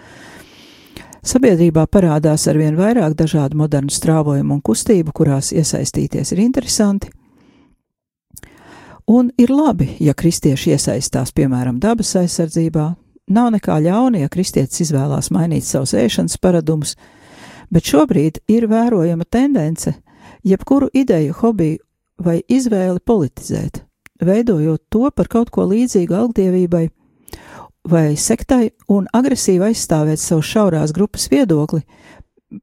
Sabiedrībā 1.28 1.82
parādās 1.92 2.46
arvien 2.48 2.78
vairāk 2.78 3.12
dažādu 3.20 3.58
modernu 3.60 3.92
strāvojumu 3.92 4.54
un 4.56 4.62
kustību, 4.64 5.12
kurās 5.12 5.50
iesaistīties 5.52 6.30
ir 6.32 6.40
interesanti. 6.40 7.10
Un 9.12 9.34
ir 9.36 9.52
labi, 9.52 9.90
ja 10.00 10.14
kristieši 10.16 10.72
iesaistās, 10.78 11.34
piemēram, 11.36 11.82
dabas 11.84 12.14
aizsardzībā. 12.22 12.86
Nav 13.36 13.50
nekā 13.58 13.76
ļauna, 13.84 14.22
ja 14.24 14.32
kristietis 14.32 14.86
izvēlās 14.86 15.28
mainīt 15.36 15.68
savus 15.68 15.92
ēšanas 16.00 16.40
paradumus, 16.40 16.96
bet 17.68 17.92
šobrīd 17.92 18.40
ir 18.48 18.70
vērojama 18.72 19.28
tendence 19.28 19.98
jebkuru 20.48 20.88
ideju, 20.96 21.36
hobiju 21.42 21.84
vai 22.24 22.38
izvēli 22.48 23.04
politizēt, 23.04 23.84
veidojot 24.24 24.86
to 24.88 25.12
par 25.12 25.28
kaut 25.28 25.52
ko 25.52 25.68
līdzīgu 25.68 26.16
algdievībai 26.24 26.86
vai 27.90 28.16
sektai 28.20 28.70
un 28.92 29.08
agresīvi 29.14 29.70
aizstāvēt 29.70 30.22
savu 30.22 30.44
šaurās 30.44 30.94
grupas 30.96 31.28
viedokli, 31.32 31.84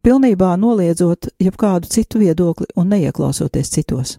pilnībā 0.03 0.55
noliedzot 0.61 1.31
jebkādu 1.41 1.89
citu 1.91 2.21
viedokli 2.23 2.67
un 2.77 2.93
neieklausoties 2.93 3.73
citos. 3.73 4.19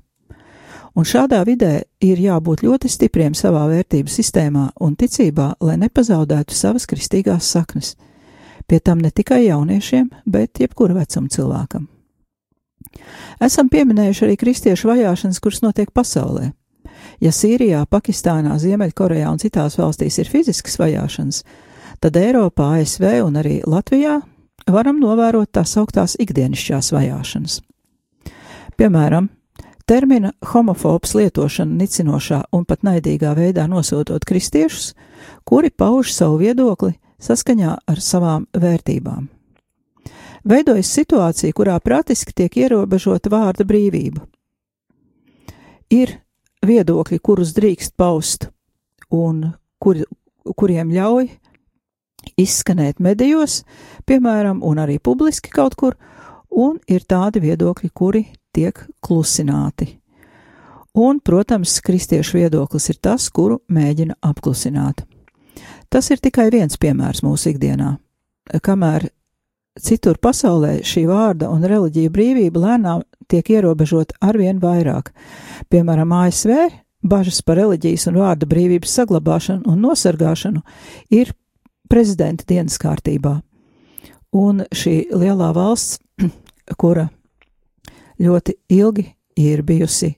Un 0.95 1.03
šādā 1.03 1.41
vidē 1.43 1.81
ir 1.99 2.21
jābūt 2.23 2.63
ļoti 2.63 2.89
stipriem 2.89 3.33
savā 3.35 3.65
vērtību 3.67 4.11
sistēmā 4.11 4.69
un 4.79 4.95
ticībā, 4.95 5.55
lai 5.59 5.75
nepazaudētu 5.81 6.55
savas 6.55 6.87
kristīgās 6.87 7.49
saknes, 7.51 7.95
pie 8.67 8.79
tam 8.79 9.03
ne 9.03 9.11
tikai 9.11 9.43
jauniešiem, 9.49 10.07
bet 10.25 10.63
jebkura 10.63 10.95
vecuma 10.95 11.27
cilvēkam. 11.27 11.89
Esam 13.43 13.67
pieminējuši 13.67 14.23
arī 14.23 14.37
kristiešu 14.39 14.87
vajāšanas, 14.87 15.41
kuras 15.43 15.59
notiek 15.65 15.91
pasaulē. 15.91 16.53
Ja 17.23 17.31
Sīrijā, 17.31 17.85
Pakistānā, 17.89 18.57
Ziemeļkorejā 18.61 19.31
un 19.31 19.41
citās 19.41 19.77
valstīs 19.79 20.19
ir 20.21 20.29
fiziskas 20.31 20.79
vajāšanas, 20.81 21.43
tad 22.03 22.17
Eiropā, 22.19 22.75
ASV 22.81 23.07
un 23.25 23.39
arī 23.41 23.61
Latvijā 23.67 24.19
varam 24.71 24.99
novērot 24.99 25.51
tā 25.51 25.63
sauktās 25.67 26.17
ikdienišķās 26.19 26.91
vajāšanas. 26.95 27.61
Piemēram, 28.75 29.29
termina 29.87 30.33
homofobs 30.51 31.15
lietošana 31.15 31.77
nicinošā 31.79 32.41
un 32.51 32.65
pat 32.65 32.83
naidīgā 32.83 33.35
veidā 33.37 33.67
nosodot 33.71 34.25
kristiešus, 34.25 34.93
kuri 35.45 35.71
pauž 35.71 36.11
savu 36.11 36.41
viedokli 36.41 36.95
saskaņā 37.21 37.77
ar 37.87 38.01
savām 38.01 38.47
vērtībām. 38.53 39.29
Veidojas 40.45 40.91
situācija, 40.93 41.53
kurā 41.57 41.79
praktiski 41.81 42.33
tiek 42.35 42.57
ierobežota 42.65 43.31
vārda 43.33 43.65
brīvība. 43.65 44.21
Ir 45.89 46.19
viedokļi, 46.67 47.19
kurus 47.23 47.53
drīkst 47.57 47.95
paust 47.97 48.49
un 49.13 49.53
kur, 49.79 50.01
kuriem 50.55 50.91
ļauj 50.93 51.29
izskanēt 52.41 52.99
medijos, 52.99 53.63
piemēram, 54.09 54.63
un 54.65 54.81
arī 54.81 54.97
publiski 54.99 55.53
kaut 55.53 55.75
kur, 55.79 55.97
un 56.49 56.79
ir 56.87 57.05
tādi 57.07 57.43
viedokļi, 57.43 57.91
kuri 57.93 58.25
tiek 58.55 58.79
klusināti. 59.03 59.95
Un, 60.95 61.19
protams, 61.19 61.81
kristiešu 61.83 62.39
viedoklis 62.39 62.87
ir 62.93 63.01
tas, 63.03 63.27
kuru 63.29 63.59
mēģina 63.67 64.15
apklusināt. 64.23 65.03
Tas 65.91 66.07
ir 66.11 66.21
tikai 66.23 66.47
viens 66.53 66.79
piemērs 66.79 67.21
mūsu 67.23 67.51
ikdienā. 67.51 67.97
Kamēr 68.63 69.09
citur 69.81 70.19
pasaulē 70.21 70.79
šī 70.87 71.05
vārda 71.09 71.49
un 71.51 71.65
reliģija 71.67 72.11
brīvība 72.13 72.61
lēnām 72.63 73.03
tiek 73.31 73.49
ierobežota 73.57 74.15
arvien 74.23 74.59
vairāk. 74.61 75.11
Piemēram, 75.69 76.13
ASV 76.15 76.53
bažas 77.05 77.41
par 77.45 77.59
reliģijas 77.59 78.07
un 78.11 78.19
vārda 78.21 78.47
brīvības 78.49 78.95
saglabāšanu 78.99 79.67
un 79.71 79.83
nosargāšanu 79.83 80.63
ir 81.13 81.33
prezidenta 81.89 82.47
dienas 82.47 82.79
kārtībā. 82.81 83.37
Un 84.35 84.65
šī 84.75 84.95
lielā 85.15 85.51
valsts, 85.55 85.99
kura 86.81 87.09
ļoti 88.19 88.57
ilgi 88.73 89.09
ir 89.39 89.63
bijusi 89.67 90.15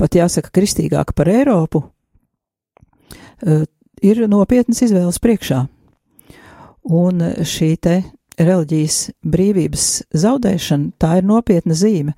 pat 0.00 0.16
jāsaka 0.16 0.50
kristīgāka 0.56 1.12
par 1.12 1.28
Eiropu, 1.28 1.82
ir 4.02 4.22
nopietnas 4.28 4.80
izvēles 4.86 5.20
priekšā. 5.20 5.66
Un 6.96 7.20
šī 7.44 7.74
te 7.82 7.96
reliģijas 8.38 8.98
brīvības 9.24 9.86
zaudēšana, 10.16 10.92
tā 11.00 11.18
ir 11.20 11.26
nopietna 11.28 11.76
zīme. 11.76 12.14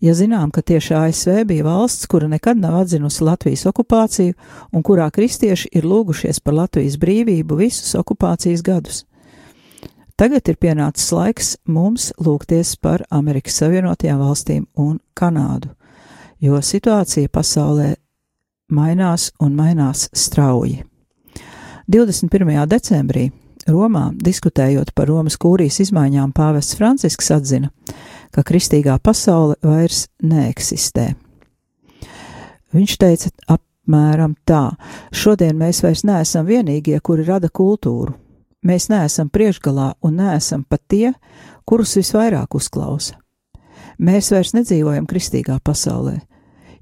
Ja 0.00 0.14
zinām, 0.16 0.48
ka 0.48 0.62
tieši 0.64 0.94
ASV 0.96 1.42
bija 1.50 1.66
valsts, 1.66 2.08
kura 2.08 2.28
nekad 2.28 2.56
nav 2.56 2.78
atzinusi 2.78 3.24
Latvijas 3.24 3.66
okupāciju 3.68 4.32
un 4.72 4.84
kurā 4.86 5.10
kristieši 5.12 5.68
ir 5.76 5.84
lūgušies 5.84 6.40
par 6.40 6.56
Latvijas 6.56 6.96
brīvību 7.00 7.58
visus 7.60 7.92
okupācijas 8.00 8.64
gadus. 8.64 9.02
Tagad 10.16 10.48
ir 10.48 10.56
pienācis 10.60 11.12
laiks 11.16 11.54
mums 11.64 12.10
lūgties 12.20 12.74
par 12.80 13.04
Amerikas 13.10 13.60
Savienotajām 13.60 14.20
valstīm 14.20 14.66
un 14.76 14.98
Kanādu, 15.16 15.72
jo 16.40 16.60
situācija 16.60 17.28
pasaulē 17.32 17.94
mainās 18.72 19.30
un 19.40 19.56
mainās 19.56 20.08
strauji. 20.12 20.82
21. 21.88 22.66
decembrī 22.68 23.30
Romā, 23.68 24.10
diskutējot 24.16 24.94
par 24.96 25.10
Romas 25.10 25.36
kūrijas 25.40 25.80
izmaiņām, 25.84 26.32
pāvests 26.32 26.78
Francisks 26.78 27.30
atzina, 27.34 27.68
ka 28.32 28.44
kristīgā 28.46 28.96
pasaule 29.02 29.58
vairs 29.62 30.06
neeksistē. 30.22 31.10
Viņš 32.72 32.96
teica 33.02 33.30
apmēram 33.50 34.36
tā: 34.48 34.70
Šodien 35.12 35.58
mēs 35.58 35.82
vairs 35.84 36.04
neesam 36.06 36.46
vienīgie, 36.46 36.96
kuri 37.02 37.26
rada 37.26 37.50
kultūru. 37.50 38.14
Mēs 38.64 38.88
neesam 38.92 39.30
priekšgalā 39.32 39.94
un 40.04 40.18
neesam 40.20 40.64
pat 40.68 40.82
tie, 40.88 41.12
kurus 41.64 41.96
visvairāk 41.96 42.54
uzklausa. 42.54 43.16
Mēs 44.00 44.30
vairs 44.32 44.52
nedzīvojam 44.56 45.06
kristīgā 45.08 45.58
pasaulē, 45.64 46.18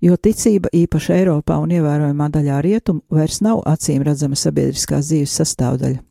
jo 0.02 0.16
ticība 0.16 0.70
īpaši 0.74 1.14
Eiropā 1.20 1.58
un 1.62 1.72
ievērojamā 1.74 2.28
daļā 2.34 2.60
rietumu 2.62 3.02
vairs 3.10 3.40
nav 3.42 3.62
acīm 3.66 4.04
redzama 4.06 4.38
sabiedriskās 4.38 5.10
dzīves 5.10 5.38
sastāvdaļa. 5.40 6.07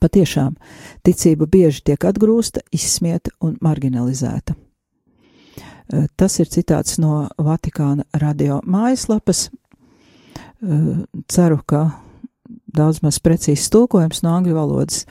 Patiešām, 0.00 0.54
ticība 1.06 1.48
bieži 1.50 1.82
tiek 1.90 2.04
atgrūsta, 2.08 2.62
izsmieta 2.74 3.32
un 3.40 3.56
marginalizēta. 3.64 4.56
Eh, 5.86 6.06
tas 6.16 6.38
ir 6.42 6.50
citāts 6.50 6.98
no 6.98 7.28
Vatikāna 7.38 8.06
radio 8.18 8.58
mājaslapas. 8.66 9.48
Eh, 10.34 11.04
ceru, 11.28 11.60
ka 11.66 12.00
daudz 12.66 13.02
maz 13.02 13.20
precīzs 13.22 13.70
tulkojums 13.70 14.22
no 14.22 14.34
angļu 14.34 14.54
valodas. 14.56 15.04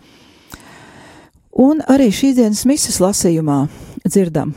Un 1.55 1.79
arī 1.87 2.09
šīs 2.11 2.35
dienas 2.35 2.65
misijas 2.67 2.99
lasījumā 2.99 3.69
dzirdam, 4.03 4.51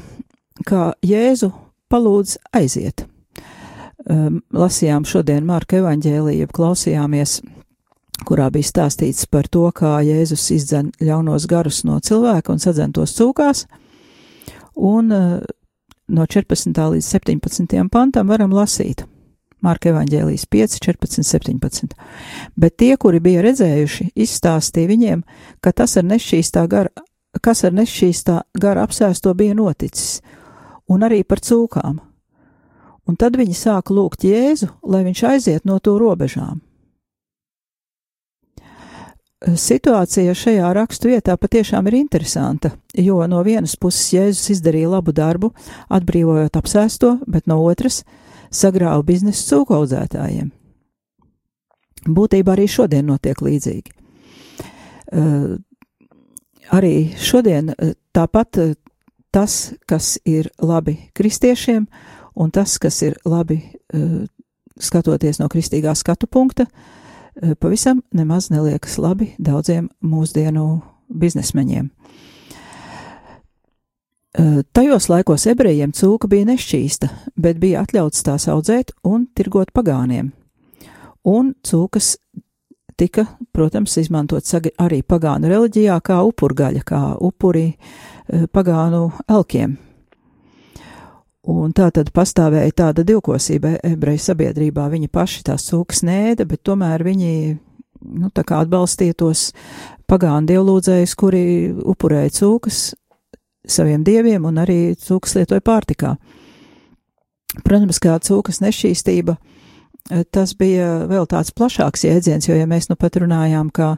kā 0.66 0.92
Jēzu 1.06 1.52
palūdz 1.88 2.36
aiziet. 2.52 3.06
Eh, 3.06 4.28
lasījām 4.50 5.06
šodien 5.06 5.46
Marka 5.46 5.78
evaņģēlīju, 5.78 6.50
klausījāmies 6.50 7.40
kurā 8.26 8.48
bija 8.54 8.66
stāstīts 8.66 9.26
par 9.30 9.48
to, 9.50 9.66
kā 9.74 9.98
Jēzus 10.06 10.48
izdzen 10.54 10.90
ļaunos 11.02 11.46
garus 11.50 11.84
no 11.86 11.98
cilvēka 12.02 12.52
un 12.52 12.62
sadzen 12.62 12.94
tos 12.96 13.14
cūkās. 13.18 13.66
Un 14.74 15.12
uh, 15.14 15.38
no 16.08 16.26
14. 16.26 16.72
līdz 16.72 17.06
17. 17.06 17.78
pantam 17.92 18.30
varam 18.30 18.54
lasīt. 18.54 19.04
Marka 19.62 19.90
evaņģēlijas 19.90 20.44
5, 20.54 20.78
14, 20.84 21.26
17. 21.26 21.96
Bet 22.54 22.76
tie, 22.78 22.92
kuri 22.96 23.18
bija 23.22 23.42
redzējuši, 23.42 24.12
izstāstīja 24.14 24.90
viņiem, 24.92 25.24
ka 25.60 25.72
tas 25.74 25.96
ar 25.98 26.06
nešķīstā 26.06 26.62
gara, 26.70 26.92
kas 27.42 27.64
ar 27.66 27.74
nešķīstā 27.74 28.36
gara 28.54 28.86
apsēsto 28.86 29.34
bija 29.34 29.56
noticis, 29.58 30.20
un 30.86 31.02
arī 31.02 31.24
par 31.26 31.42
cūkām. 31.42 31.98
Un 33.08 33.18
tad 33.18 33.34
viņi 33.40 33.56
sāka 33.56 33.96
lūgt 33.96 34.28
Jēzu, 34.28 34.70
lai 34.86 35.02
viņš 35.08 35.26
aiziet 35.26 35.66
no 35.66 35.80
to 35.82 35.96
robežām 35.98 36.60
situācija 39.38 40.34
šajā 40.34 40.70
rakstu 40.74 41.12
vietā 41.12 41.36
patiešām 41.38 41.86
ir 41.90 41.98
interesanta, 42.00 42.72
jo 42.94 43.20
no 43.30 43.42
vienas 43.46 43.76
puses 43.78 44.10
Jēzus 44.12 44.50
izdarīja 44.56 44.90
labu 44.96 45.14
darbu, 45.14 45.52
atbrīvojot 45.94 46.58
apsēsto, 46.58 47.18
bet 47.26 47.46
no 47.46 47.60
otras 47.62 48.02
sagrāva 48.50 49.02
biznesu 49.06 49.46
cūkaudzētājiem. 49.52 50.50
Būtībā 52.08 52.54
arī 52.54 52.66
šodien 52.70 53.06
notiek 53.06 53.40
līdzīgi. 53.42 53.94
Uh, 55.08 55.56
arī 56.74 57.14
šodien 57.16 57.72
uh, 57.72 57.94
tāpat 58.14 58.60
uh, 58.60 58.74
tas, 59.34 59.72
kas 59.86 60.16
ir 60.26 60.50
labi 60.58 60.98
kristiešiem, 61.14 61.86
un 62.38 62.50
tas, 62.54 62.78
kas 62.78 63.02
ir 63.02 63.16
labi 63.28 63.58
skatoties 64.78 65.40
no 65.40 65.48
kristīgā 65.50 65.94
skatu 65.96 66.28
punkta, 66.30 66.64
uh, 66.68 66.97
Eh, 66.97 66.97
pavisam 67.60 68.02
nemaz 68.12 68.50
neliekas 68.50 68.98
labi 68.98 69.32
daudziem 69.38 69.88
mūsdienu 70.02 70.80
biznesmeņiem. 71.08 71.90
Eh, 74.38 74.60
tajos 74.72 75.08
laikos 75.08 75.48
ebrejiem 75.50 75.90
cūka 75.96 76.28
bija 76.30 76.46
nešķīsta, 76.50 77.08
bet 77.40 77.56
bija 77.58 77.80
atļauts 77.82 78.22
tās 78.22 78.44
audzēt 78.52 78.92
un 79.08 79.24
tirgot 79.34 79.72
pagāniem. 79.74 80.28
Un 81.26 81.54
cūkas 81.66 82.12
tika, 83.00 83.24
protams, 83.56 83.96
izmantots 83.98 84.54
arī 84.54 85.00
pagānu 85.02 85.50
reliģijā 85.50 85.96
kā 86.04 86.20
upurgaļa, 86.28 86.84
kā 86.86 87.02
upuri 87.24 87.72
eh, 87.72 88.44
pagānu 88.52 89.08
elkiem, 89.26 89.78
Un 91.48 91.72
tā 91.72 91.86
tad 91.94 92.10
pastāvēja 92.12 92.74
tāda 92.76 93.04
divkosība 93.08 93.78
ebreju 93.86 94.20
sabiedrībā. 94.20 94.84
Viņi 94.92 95.08
paši 95.08 95.46
tās 95.48 95.64
cūkas 95.70 96.02
nēda, 96.04 96.44
bet 96.48 96.60
tomēr 96.68 97.04
viņi, 97.06 97.32
nu, 98.20 98.28
tā 98.36 98.44
kā 98.44 98.60
atbalstīja 98.64 99.16
tos 99.16 99.48
pagānu 100.08 100.50
dievlūdzējus, 100.50 101.14
kuri 101.16 101.44
upurēja 101.72 102.34
cūkas 102.40 102.82
saviem 103.68 104.04
dieviem 104.04 104.44
un 104.48 104.60
arī 104.60 104.92
cūkas 105.00 105.38
lietoja 105.38 105.64
pārtikā. 105.64 106.16
Protams, 107.64 108.00
kā 108.04 108.18
cūkas 108.20 108.60
nešķīstība, 108.60 109.38
tas 110.32 110.52
bija 110.56 111.08
vēl 111.08 111.26
tāds 111.28 111.52
plašāks 111.56 112.04
jēdziens, 112.04 112.48
jo, 112.48 112.56
ja 112.60 112.68
mēs 112.68 112.88
nu 112.92 112.96
pat 113.00 113.16
runājām, 113.20 113.72
kā 113.72 113.94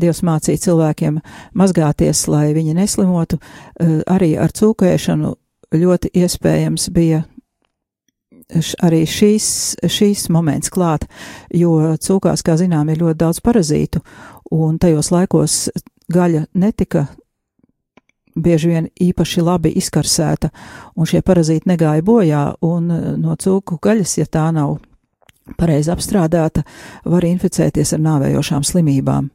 Dievs 0.00 0.24
mācīja 0.24 0.60
cilvēkiem 0.66 1.20
mazgāties, 1.56 2.26
lai 2.32 2.50
viņi 2.56 2.76
neslimotu, 2.80 3.40
arī 4.08 4.34
ar 4.40 4.52
cūkēšanu 4.56 5.36
ļoti 5.80 6.12
iespējams 6.14 6.88
bija 6.94 7.24
arī 8.84 9.02
šīs, 9.08 9.46
šīs 9.88 10.28
moments 10.32 10.70
klāt, 10.72 11.06
jo 11.54 11.96
cūkās, 11.96 12.44
kā 12.44 12.58
zinām, 12.60 12.90
ir 12.92 13.00
ļoti 13.02 13.20
daudz 13.22 13.40
parazītu, 13.44 14.02
un 14.52 14.78
tajos 14.78 15.10
laikos 15.14 15.58
gaļa 16.12 16.44
netika 16.54 17.06
bieži 18.34 18.72
vien 18.72 18.88
īpaši 19.00 19.44
labi 19.46 19.72
izkarsēta, 19.78 20.50
un 20.96 21.06
šie 21.06 21.22
parazīti 21.22 21.70
negāja 21.70 22.02
bojā, 22.04 22.44
un 22.66 22.90
no 23.20 23.36
cūku 23.38 23.78
gaļas, 23.82 24.18
ja 24.18 24.26
tā 24.26 24.48
nav 24.54 24.76
pareizi 25.58 25.92
apstrādāta, 25.92 26.64
var 27.04 27.24
inficēties 27.28 27.94
ar 27.94 28.02
nāvējošām 28.04 28.64
slimībām. 28.66 29.30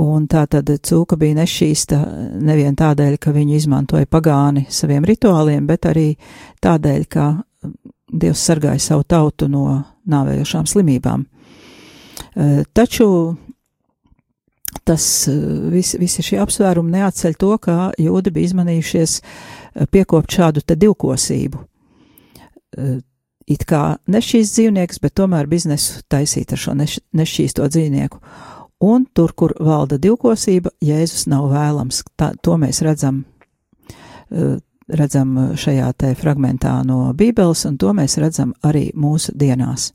Un 0.00 0.24
tā 0.30 0.46
tad 0.48 0.70
cūka 0.72 1.18
bija 1.20 1.36
nešķīsta 1.42 1.98
nevien 2.40 2.76
tādēļ, 2.78 3.18
ka 3.20 3.32
viņu 3.34 3.58
izmantoja 3.58 4.08
pagāni 4.08 4.64
saviem 4.72 5.04
rituāliem, 5.04 5.66
bet 5.68 5.88
arī 5.90 6.14
tādēļ, 6.64 7.04
ka 7.12 7.26
Dievs 8.12 8.40
sargāja 8.44 8.80
savu 8.80 9.04
tautu 9.08 9.48
no 9.48 9.66
nāvējošām 10.08 10.66
slimībām. 10.68 11.24
E, 11.24 12.64
taču 12.76 13.06
tas 14.84 15.06
e, 15.28 15.36
vis, 15.72 15.94
visi 16.00 16.24
šie 16.24 16.40
apsvērumi 16.42 16.92
neatceļ 16.96 17.38
to, 17.40 17.52
ka 17.62 17.76
jūdi 18.00 18.32
bija 18.34 18.50
izmanījušies 18.50 19.14
e, 19.20 19.86
piekopt 19.92 20.36
šādu 20.36 20.64
te 20.64 20.76
divkosību. 20.76 21.62
It 23.52 23.64
kā 23.68 23.82
nešķīsts 24.08 24.56
dzīvnieks, 24.56 25.00
bet 25.02 25.16
tomēr 25.20 25.48
biznesu 25.48 26.00
taisīt 26.08 26.54
ar 26.54 26.60
šo 26.60 26.76
neš, 26.78 26.98
nešķīsto 27.16 27.66
dzīvnieku 27.68 28.20
un 28.82 29.06
tur, 29.14 29.32
kur 29.38 29.54
valda 29.62 29.98
divkosība, 30.02 30.72
Jēzus 30.82 31.28
nav 31.30 31.48
vēlams. 31.52 32.02
Tā, 32.18 32.32
to 32.42 32.56
mēs 32.58 32.82
redzam, 32.82 33.24
eh, 34.30 34.58
redzam 34.88 35.36
šajā 35.54 35.92
te 35.96 36.14
fragmentā 36.18 36.80
no 36.84 37.12
Bībeles, 37.14 37.64
un 37.68 37.78
to 37.78 37.92
mēs 37.92 38.18
redzam 38.18 38.54
arī 38.62 38.90
mūsu 38.94 39.34
dienās. 39.36 39.92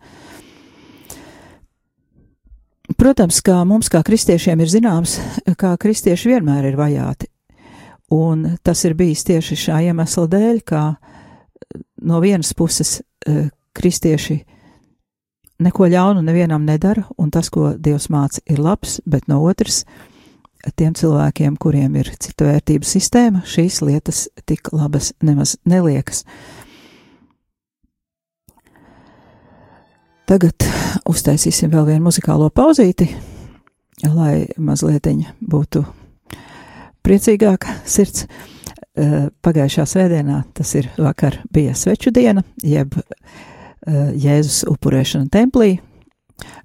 Protams, 2.98 3.42
kā 3.42 3.66
mums, 3.68 3.90
kā 3.90 4.00
kristiešiem, 4.04 4.62
ir 4.62 4.68
zināms, 4.72 5.20
kā 5.60 5.76
kristieši 5.78 6.32
vienmēr 6.32 6.70
ir 6.70 6.78
vajāti, 6.80 7.28
un 8.16 8.58
tas 8.64 8.86
ir 8.86 8.96
bijis 8.96 9.26
tieši 9.28 9.58
šā 9.68 9.82
iemesla 9.90 10.28
dēļ, 10.32 10.62
kā 10.64 10.84
no 12.08 12.22
vienas 12.24 12.54
puses 12.54 13.02
eh, 13.28 13.50
kristieši 13.74 14.40
neko 15.64 15.88
ļaunu 15.90 16.22
nevienam 16.26 16.66
nedara, 16.68 17.06
un 17.18 17.32
tas, 17.34 17.50
ko 17.54 17.72
Dievs 17.78 18.10
māca, 18.14 18.42
ir 18.50 18.62
labs, 18.62 19.00
bet 19.06 19.28
no 19.32 19.40
otras, 19.46 19.84
tiem 20.78 20.94
cilvēkiem, 20.98 21.58
kuriem 21.62 21.96
ir 22.02 22.12
cita 22.20 22.50
vērtību 22.50 22.88
sistēma, 22.88 23.44
šīs 23.48 23.82
lietas 23.86 24.28
tik 24.50 24.72
labas 24.76 25.14
nemaz 25.24 25.58
neliekas. 25.66 26.24
Tagad 30.28 30.66
uztaisīsim 31.08 31.72
vēl 31.72 31.86
vienu 31.88 32.10
muzikālo 32.10 32.50
pauzīti, 32.52 33.08
lai 34.04 34.48
mazliet 34.60 35.08
būtu 35.40 35.86
priecīgāka 37.06 37.80
sirds. 37.88 38.28
Uh, 38.98 39.28
pagājušā 39.46 39.84
svētdienā, 39.86 40.40
tas 40.58 40.72
ir 40.74 40.88
vakar, 40.98 41.36
bija 41.54 41.76
sveču 41.78 42.10
diena, 42.10 42.42
jeb 42.66 42.96
uh, 42.98 43.28
Jēzus 43.86 44.64
upurēšana 44.72 45.30
templī. 45.32 45.78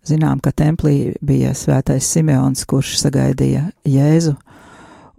Zinām, 0.05 0.41
ka 0.45 0.53
templī 0.53 1.15
bija 1.25 1.55
svētais 1.57 2.05
Simeons, 2.05 2.65
kurš 2.69 2.99
sagaidīja 3.01 3.71
Jēzu 3.89 4.35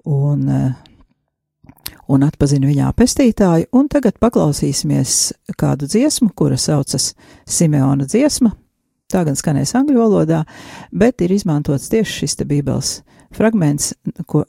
un, 0.06 0.44
uh, 0.46 1.94
un 2.12 2.26
atpazina 2.28 2.68
viņā 2.70 2.92
pestītāju, 2.98 3.70
un 3.74 3.88
tagad 3.92 4.20
paklausīsimies 4.22 5.34
kādu 5.60 5.88
dziesmu, 5.90 6.32
kura 6.36 6.60
saucas 6.60 7.14
Simeona 7.50 8.06
dziesma. 8.06 8.54
Tā 9.14 9.24
gan 9.28 9.38
skanēs 9.38 9.76
angļu 9.78 10.00
valodā, 10.02 10.44
bet 10.92 11.22
ir 11.22 11.34
izmantots 11.36 11.90
tieši 11.92 12.24
šis 12.24 12.38
te 12.40 12.48
bībeles 12.50 12.96
fragments, 13.34 13.94
ko, 14.30 14.44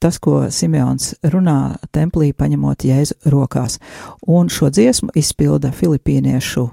tas, 0.00 0.18
ko 0.18 0.46
Simeons 0.50 1.14
runā 1.32 1.76
templī, 1.94 2.32
paņemot 2.36 2.86
Jēzu 2.88 3.18
rokās. 3.32 3.78
Un 4.26 4.48
šo 4.52 4.70
dziesmu 4.72 5.12
izpilda 5.18 5.72
filipīniešu 5.76 6.64
uh, 6.66 6.72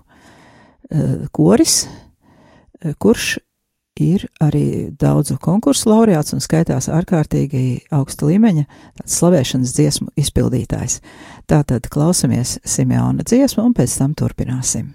koris, 1.36 1.84
uh, 1.88 2.96
kurš 3.00 3.38
ir 3.98 4.28
arī 4.44 4.92
daudzu 5.00 5.38
konkursu 5.42 5.90
laureāts 5.90 6.36
un 6.36 6.44
skaitās 6.44 6.90
ārkārtīgi 6.94 7.90
augsta 7.94 8.30
līmeņa 8.30 8.68
slavēšanas 9.06 9.74
dziesmu 9.74 10.14
izpildītājs. 10.22 11.02
Tātad 11.50 11.90
klausamies 11.90 12.60
Simeona 12.66 13.26
dziesmu 13.26 13.66
un 13.66 13.76
pēc 13.78 13.98
tam 13.98 14.14
turpināsim. 14.18 14.94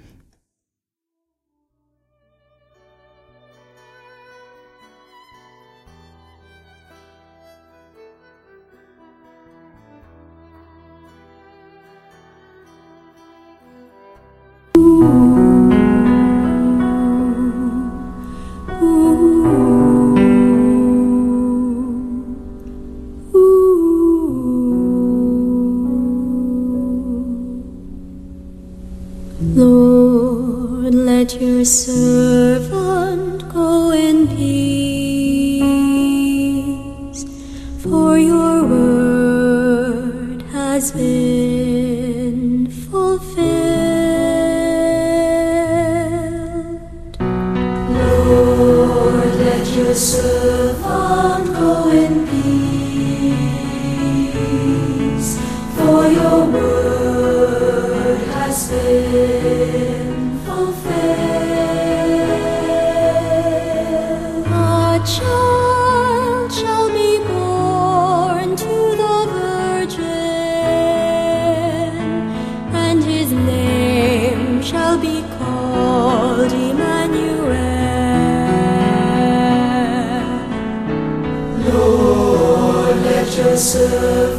preserve. 83.52 84.31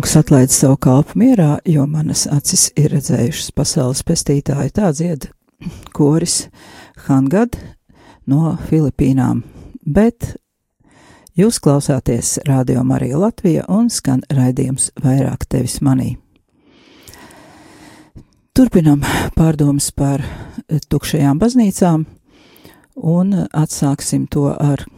Kungs 0.00 0.16
atlaid 0.16 0.48
savu 0.48 0.78
kalpu 0.80 1.18
mierā, 1.20 1.58
jo 1.68 1.82
manas 1.84 2.22
acis 2.32 2.70
ir 2.72 2.86
redzējušas 2.94 3.50
pasaules 3.52 4.00
pestītāju. 4.08 4.70
Tā 4.72 4.94
dzied 4.96 5.26
koris 5.92 6.36
Hangad 7.04 7.58
no 8.24 8.54
Filipīnām, 8.70 9.42
bet 9.84 10.38
jūs 11.36 11.58
klausāties 11.60 12.38
Radio 12.48 12.80
Marija 12.80 13.20
Latvija 13.20 13.66
un 13.68 13.90
skan 13.92 14.22
raidījums 14.32 14.88
vairāk 15.04 15.44
tevis 15.52 15.82
manī. 15.84 16.14
Turpinam 18.56 19.04
pārdomas 19.36 19.90
par 19.92 20.24
tukšajām 20.88 21.44
baznīcām 21.44 22.08
un 22.96 23.36
atsāksim 23.52 24.24
to 24.32 24.48
ar 24.48 24.88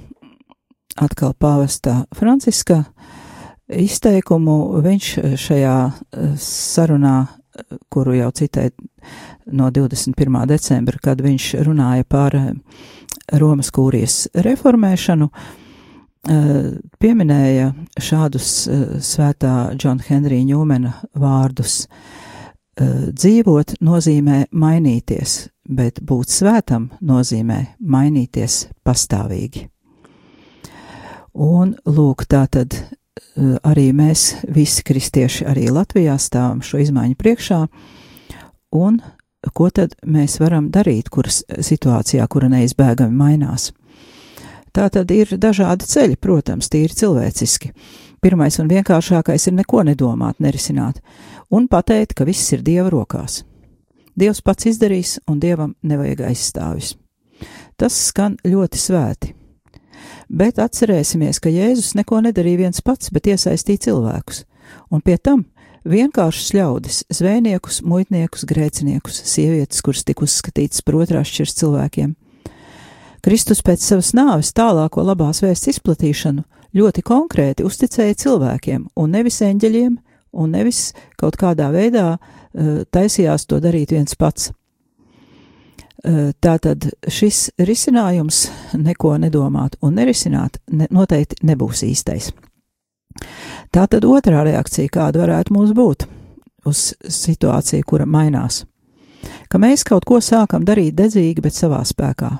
atkal 0.95 1.35
pāvestā 1.35 2.05
Franciska 2.15 2.85
izteikumu. 3.77 4.81
Viņš 4.83 5.09
šajā 5.41 5.77
eh, 5.87 6.35
sarunā, 6.39 7.17
eh, 7.27 7.79
kuru 7.93 8.17
jau 8.17 8.31
citēju 8.31 8.71
no 9.53 9.71
21. 9.71 10.47
decembra, 10.47 10.99
kad 11.03 11.21
viņš 11.21 11.49
runāja 11.67 12.05
par 12.09 12.37
eh, 12.37 12.53
Romas 13.39 13.71
kūrijas 13.73 14.27
reformēšanu, 14.35 15.29
pieminēja 17.03 17.73
šādus 17.99 18.49
svētā 19.03 19.55
Džona 19.75 20.05
Henrija 20.07 20.45
Ņūmena 20.47 20.93
vārdus. 21.19 21.87
Dzīvot 22.79 23.75
nozīmē 23.83 24.45
mainīties, 24.53 25.37
bet 25.67 25.99
būt 26.03 26.35
svētam 26.35 26.91
nozīmē 27.01 27.59
mainīties 27.81 28.67
pastāvīgi. 28.85 29.65
Un 31.33 31.75
lūk, 31.89 32.27
tā 32.29 32.45
tad 32.53 32.77
arī 33.65 33.91
mēs, 33.97 34.45
visi 34.49 34.85
kristieši, 34.87 35.47
arī 35.49 35.69
Latvijā 35.73 36.17
stāvam 36.21 36.63
šo 36.65 36.81
izmaiņu 36.83 37.19
priekšā 37.19 37.61
un 38.79 39.01
ko 39.53 39.69
tad 39.75 39.97
mēs 40.07 40.39
varam 40.41 40.71
darīt, 40.73 41.11
kuras 41.11 41.43
situācijā, 41.49 42.27
kura 42.31 42.51
neizbēgami 42.53 43.17
mainās. 43.17 43.73
Tā 44.73 44.89
tad 44.89 45.11
ir 45.13 45.35
dažādi 45.37 45.85
ceļi, 45.85 46.17
protams, 46.17 46.71
tīri 46.73 46.97
cilvēciski. 46.97 47.73
Pirmais 48.23 48.57
un 48.63 48.71
vienkāršākais 48.71 49.49
ir 49.51 49.57
neko 49.59 49.83
nedomāt, 49.85 50.39
nerisināt, 50.41 51.03
un 51.51 51.67
pateikt, 51.69 52.15
ka 52.17 52.25
viss 52.25 52.55
ir 52.55 52.63
Dieva 52.65 52.89
rokās. 52.93 53.43
Dievs 54.17 54.41
pats 54.45 54.71
izdarīs, 54.71 55.19
un 55.29 55.41
Dievam 55.43 55.75
nevajag 55.83 56.25
aizstāvis. 56.31 56.95
Tas 57.77 57.97
skan 58.09 58.39
ļoti 58.47 58.79
svēti. 58.79 59.35
Bet 60.33 60.57
atcerēsimies, 60.63 61.43
ka 61.45 61.51
Jēzus 61.53 61.93
neko 61.99 62.23
nedarīja 62.25 62.63
viens 62.65 62.81
pats, 62.81 63.11
bet 63.13 63.29
iesaistīja 63.29 63.91
cilvēkus, 63.91 64.47
un 64.89 65.03
pie 65.05 65.19
tam 65.21 65.43
vienkāršus 65.85 66.55
ļaudis, 66.57 67.03
zvejniekus, 67.13 67.83
muitniekus, 67.85 68.47
grēciniekus, 68.49 69.19
sievietes, 69.29 69.83
kuras 69.85 70.07
tika 70.09 70.25
uzskatītas 70.25 70.81
par 70.87 70.97
otrās 71.03 71.29
šķirs 71.29 71.59
cilvēkiem. 71.61 72.15
Kristus 73.23 73.61
pēc 73.63 73.85
savas 73.85 74.15
nāves 74.17 74.55
tālāko 74.57 75.05
labās 75.05 75.43
vēsts 75.45 75.75
izplatīšanu 75.75 76.47
ļoti 76.81 77.05
konkrēti 77.05 77.69
uzticēja 77.69 78.17
cilvēkiem, 78.25 78.89
un 78.97 79.13
nevis 79.13 79.43
eņģeļiem, 79.45 80.01
un 80.33 80.57
nevis 80.57 80.95
kaut 81.21 81.37
kādā 81.37 81.69
veidā 81.77 82.09
uh, 82.17 82.83
taisījās 82.89 83.45
to 83.47 83.61
darīt 83.61 83.93
viens 83.93 84.17
pats. 84.17 84.49
Tātad 86.03 86.89
šis 87.07 87.53
risinājums 87.63 88.49
neko 88.75 89.15
nedomāt 89.23 89.77
un 89.87 89.95
nerisināt 89.95 90.59
ne, 90.75 90.89
noteikti 90.91 91.47
nebūs 91.47 91.85
īstais. 91.87 92.33
Tā 93.71 93.87
tad 93.87 94.05
otrā 94.09 94.43
reakcija, 94.43 94.91
kāda 94.91 95.23
varētu 95.23 95.55
mums 95.55 95.71
būt 95.77 96.09
uz 96.67 96.93
situāciju, 97.07 97.87
kura 97.87 98.07
mainās, 98.07 98.65
ka 99.49 99.59
mēs 99.63 99.85
kaut 99.87 100.07
ko 100.09 100.19
sākam 100.19 100.67
darīt 100.67 100.97
dedzīgi, 100.99 101.43
bet 101.43 101.55
savā 101.55 101.83
spēkā. 101.87 102.33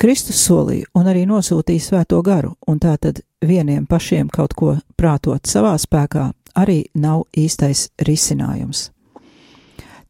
Kristus 0.00 0.40
solīja 0.42 0.88
un 0.98 1.06
arī 1.06 1.22
nosūtīja 1.28 1.82
svēto 1.82 2.18
garu, 2.24 2.54
un 2.66 2.80
tā 2.82 2.96
tad 2.98 3.20
vieniem 3.44 3.86
pašiem 3.86 4.32
kaut 4.32 4.56
ko 4.58 4.74
prātot 4.96 5.46
savā 5.46 5.76
spēkā 5.78 6.30
arī 6.58 6.84
nav 6.94 7.26
īstais 7.36 7.88
risinājums. 8.02 8.90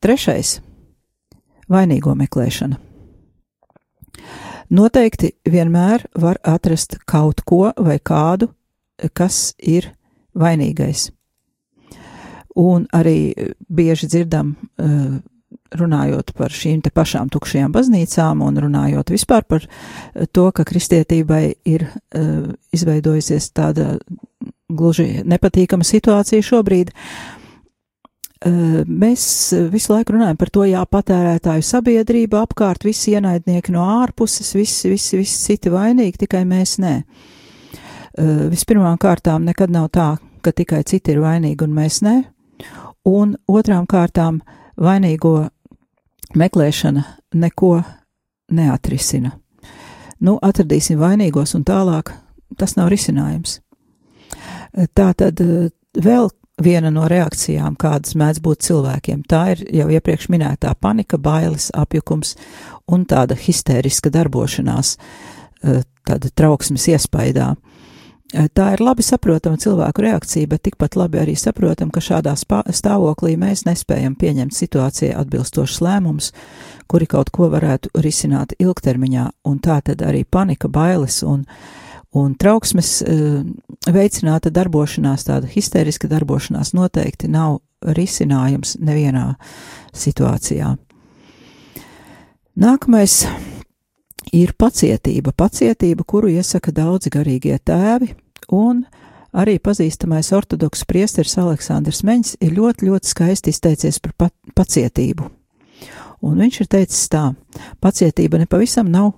Trešais- 0.00 0.60
vainīgo 1.70 2.14
meklēšana. 2.18 2.78
Noteikti 4.74 5.34
vienmēr 5.50 6.06
var 6.18 6.40
atrast 6.42 6.96
kaut 7.06 7.44
ko 7.46 7.68
vai 7.76 7.98
kādu, 8.00 8.48
kas 9.12 9.52
ir 9.58 9.90
vainīgais. 10.34 11.10
Un 12.56 12.86
arī 12.94 13.34
bieži 13.68 14.08
dzirdam, 14.08 14.54
eh, 14.78 15.20
runājot 15.74 16.32
par 16.34 16.50
šīm 16.50 16.82
te 16.82 16.90
pašām 16.90 17.30
tukšajām 17.30 17.72
baznīcām 17.72 18.42
un 18.42 18.56
runājot 18.56 19.10
vispār 19.10 19.42
par 19.44 19.66
to, 20.32 20.50
ka 20.52 20.64
kristietībai 20.64 21.54
ir 21.64 21.82
eh, 21.82 22.52
izveidojusies 22.72 23.50
tāda 23.52 23.98
gluži 24.68 25.24
nepatīkama 25.24 25.84
situācija 25.84 26.42
šobrīd. 26.42 26.90
Eh, 26.90 27.43
mēs 28.44 29.22
visu 29.72 29.94
laiku 29.94 30.16
runājam 30.16 30.36
par 30.36 30.50
to, 30.52 30.64
jā, 30.68 30.82
patērētāju 30.84 31.64
sabiedrība 31.64 32.42
apkārt, 32.44 32.84
visi 32.84 33.14
ienaidnieki 33.16 33.72
no 33.72 33.86
ārpuses, 34.02 34.50
visi, 34.56 34.90
visi, 34.92 35.16
visi 35.16 35.38
citi 35.46 35.72
vainīgi, 35.72 36.26
tikai 36.26 36.42
mēs 36.48 36.76
nē. 36.82 36.94
Eh, 38.14 38.44
vispirmām 38.46 38.94
kārtām 39.02 39.42
nekad 39.42 39.72
nav 39.74 39.88
tā, 39.90 40.12
ka 40.44 40.52
tikai 40.54 40.84
citi 40.86 41.10
ir 41.10 41.18
vainīgi 41.24 41.66
un 41.66 41.72
mēs 41.74 41.98
ne, 42.06 42.14
un 43.10 43.32
otrām 43.50 43.88
kārtām 43.90 44.38
vainīgo 44.78 45.48
meklēšana 46.38 47.02
neko 47.34 47.72
neatrisina. 48.54 49.32
Nu, 50.22 50.36
atradīsim 50.38 51.00
vainīgos 51.00 51.56
un 51.58 51.64
tālāk 51.66 52.12
tas 52.56 52.76
nav 52.78 52.92
risinājums. 52.94 53.58
Eh, 54.78 54.86
tā 54.94 55.10
tad 55.18 55.42
eh, 55.42 55.72
vēl 55.98 56.30
viena 56.62 56.90
no 56.94 57.08
reakcijām, 57.10 57.74
kādas 57.80 58.14
mēdz 58.18 58.42
būt 58.44 58.66
cilvēkiem, 58.68 59.24
tā 59.28 59.44
ir 59.54 59.64
jau 59.80 59.88
iepriekš 59.90 60.28
minētā 60.30 60.74
panika, 60.80 61.18
bailes, 61.18 61.70
apjukums 61.74 62.36
un 62.86 63.06
tāda 63.10 63.34
histēriska 63.38 64.12
darbošanās, 64.14 64.96
tāda 66.04 66.30
trauksmes 66.36 66.86
iespaidā. 66.92 67.54
Eh, 68.34 68.48
tā 68.50 68.72
ir 68.74 68.80
labi 68.82 69.04
saprotama 69.04 69.58
cilvēku 69.60 70.02
reakcija, 70.02 70.48
bet 70.50 70.64
tikpat 70.66 70.96
labi 70.98 71.20
arī 71.22 71.36
saprotam, 71.38 71.90
ka 71.94 72.00
šādā 72.02 72.32
stāvoklī 72.34 73.36
mēs 73.38 73.62
nespējam 73.68 74.16
pieņemt 74.18 74.56
situācijai 74.56 75.12
atbilstošus 75.20 75.82
lēmumus, 75.84 76.32
kuri 76.90 77.06
kaut 77.06 77.30
ko 77.30 77.50
varētu 77.52 77.92
risināt 78.02 78.56
ilgtermiņā, 78.58 79.28
un 79.46 79.60
tā 79.62 79.78
tad 79.86 80.02
arī 80.02 80.24
panika, 80.24 80.68
bailes 80.68 81.20
un, 81.22 81.44
un 82.10 82.34
trauksmes 82.34 82.90
eh, 83.04 83.44
veicināta 83.90 84.52
darbošanās, 84.54 85.26
tāda 85.28 85.48
histēriska 85.50 86.08
darbošanās 86.08 86.72
noteikti 86.76 87.28
nav 87.28 87.60
risinājums 87.84 88.78
nevienā 88.80 89.34
situācijā. 89.94 90.74
Nākamais 92.54 93.24
ir 94.32 94.54
pacietība, 94.58 95.34
pacietība, 95.36 96.04
kuru 96.06 96.30
iesaka 96.32 96.72
daudzi 96.72 97.10
garīgie 97.12 97.56
tēvi, 97.58 98.12
un 98.54 98.84
arī 99.34 99.58
pazīstamais 99.58 100.30
ortodoks 100.36 100.84
priesteris 100.88 101.36
Aleksandrs 101.42 102.04
Meņš 102.06 102.36
ir 102.44 102.54
ļoti, 102.54 102.88
ļoti 102.88 103.10
skaisti 103.10 103.54
izteicies 103.54 103.98
par 104.00 104.14
pa 104.16 104.30
pacietību. 104.54 105.28
Un 106.24 106.38
viņš 106.40 106.60
ir 106.62 106.70
teicis 106.70 107.08
tā, 107.12 107.26
pacietība 107.84 108.38
nepavisam 108.40 108.88
nav 108.88 109.12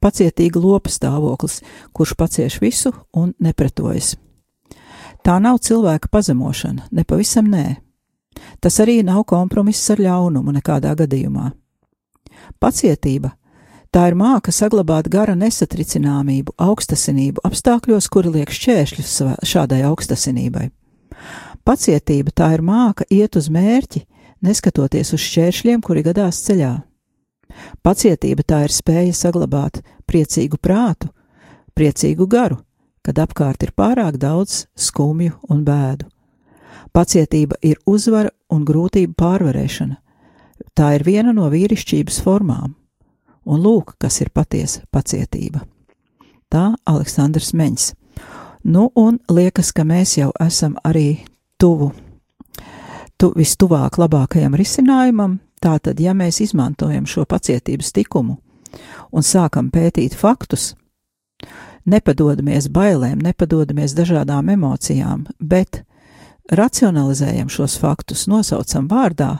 pacietīga 0.00 0.60
lopa 0.62 0.90
stāvoklis, 0.92 1.60
kurš 1.92 2.14
pacieš 2.18 2.60
visu 2.62 2.92
un 3.12 3.34
nepretojas. 3.40 4.16
Tā 5.24 5.38
nav 5.42 5.58
cilvēka 5.64 6.10
pazemošana, 6.12 6.88
nepavisam 6.94 7.50
nē. 7.50 7.66
Tas 8.62 8.78
arī 8.80 9.00
nav 9.02 9.24
kompromiss 9.26 9.90
ar 9.90 10.00
ļaunumu 10.02 10.54
nekādā 10.54 10.94
gadījumā. 10.98 11.50
Pacietība 12.62 13.34
Tā 13.88 14.10
ir 14.10 14.16
māka 14.20 14.52
saglabāt 14.52 15.06
gara 15.08 15.32
nesatricināmību, 15.38 16.52
augstasinību 16.60 17.40
apstākļos, 17.48 18.08
kuri 18.12 18.34
liek 18.34 18.50
šķēršļus 18.52 19.14
šādai 19.48 19.80
augstasinībai. 19.88 20.66
Pacietība 21.64 22.34
tā 22.36 22.50
ir 22.56 22.64
māka 22.64 23.06
iet 23.08 23.38
uz 23.40 23.48
mērķi, 23.52 24.04
neskatoties 24.44 25.14
uz 25.16 25.24
šķēršļiem, 25.24 25.80
kuri 25.84 26.04
gadās 26.04 26.42
ceļā. 26.44 26.74
Pacietība 27.82 28.44
tā 28.46 28.62
ir 28.66 28.74
spēja 28.74 29.14
saglabāt 29.16 29.80
priecīgu 30.08 30.58
prātu, 30.62 31.10
priecīgu 31.74 32.26
garu, 32.30 32.58
kad 33.02 33.18
apkārt 33.22 33.62
ir 33.64 33.72
pārāk 33.76 34.18
daudz 34.20 34.66
skumju 34.76 35.38
un 35.48 35.64
bēdu. 35.64 36.08
Pacietība 36.92 37.58
ir 37.62 37.78
uzvara 37.86 38.32
un 38.50 38.64
grūtību 38.68 39.14
pārvarēšana. 39.18 39.96
Tā 40.74 40.94
ir 40.96 41.04
viena 41.06 41.32
no 41.34 41.48
vīrišķības 41.52 42.20
formām 42.24 42.74
un 43.48 43.62
lūk, 43.64 43.94
kas 43.98 44.20
ir 44.22 44.32
patiesa 44.34 44.84
pacietība. 44.92 45.62
Tā 46.48 46.72
Aleksandrs 46.88 47.52
Meņš. 47.56 47.92
Nu, 48.68 48.88
un 48.96 49.20
liekas, 49.30 49.70
ka 49.72 49.84
mēs 49.86 50.16
jau 50.18 50.30
esam 50.42 50.74
arī 50.84 51.22
tuvu, 51.60 51.92
tu, 53.18 53.30
vistuvāk 53.36 53.98
labākajam 54.00 54.56
risinājumam, 54.58 55.38
tātad, 55.62 56.00
ja 56.00 56.14
mēs 56.14 56.40
izmantojam 56.44 57.06
šo 57.06 57.24
pacietības 57.28 57.92
tikumu 57.96 58.38
un 59.12 59.24
sākam 59.24 59.70
pētīt 59.72 60.14
faktus, 60.16 60.74
nepadodamies 61.88 62.68
bailēm, 62.72 63.20
nepadodamies 63.24 63.94
dažādām 63.96 64.50
emocijām, 64.52 65.24
bet 65.40 65.82
racionalizējam 66.52 67.48
šos 67.52 67.78
faktus, 67.80 68.26
nosaucam 68.28 68.88
vārdā, 68.90 69.36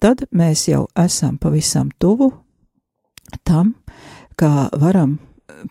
tad 0.00 0.24
mēs 0.30 0.68
jau 0.70 0.86
esam 0.98 1.38
pavisam 1.38 1.90
tuvu 1.98 2.30
tam, 3.44 3.74
kā 4.38 4.70
varam 4.80 5.18
eh, 5.18 5.64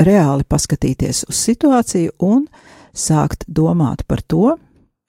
reāli 0.00 0.46
paskatīties 0.48 1.26
uz 1.28 1.44
situāciju 1.48 2.16
un 2.24 2.46
sākt 2.94 3.44
domāt 3.46 4.06
par 4.08 4.22
to, 4.22 4.56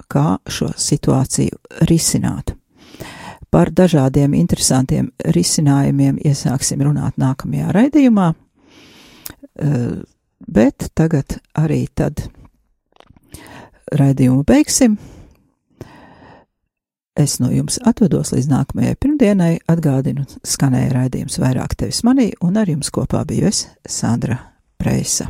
kā 0.10 0.40
šo 0.48 0.72
situāciju 0.78 1.86
risināt. 1.90 2.59
Par 3.50 3.72
dažādiem 3.74 4.36
interesantiem 4.38 5.10
risinājumiem 5.34 6.20
iesāksim 6.22 6.84
runāt 6.86 7.18
nākamajā 7.18 7.72
raidījumā, 7.74 8.34
eh, 8.36 10.04
bet 10.48 10.90
tagad 10.94 11.40
arī 11.58 11.88
tad 11.96 12.30
raidījumu 13.92 14.46
beigsim. 14.46 14.98
Es 17.20 17.40
no 17.40 17.50
jums 17.52 17.80
atvados 17.84 18.32
līdz 18.32 18.48
nākamajai 18.48 18.96
pirmdienai, 18.96 19.52
atgādinu, 19.68 20.24
skanēja 20.46 20.94
raidījums 20.94 21.40
vairāk 21.42 21.76
tevis 21.76 22.00
manī, 22.08 22.32
un 22.46 22.56
ar 22.56 22.70
jums 22.72 22.94
kopā 22.96 23.26
biju 23.28 23.50
es, 23.50 23.66
Sandra 23.84 24.38
Preisa. 24.80 25.28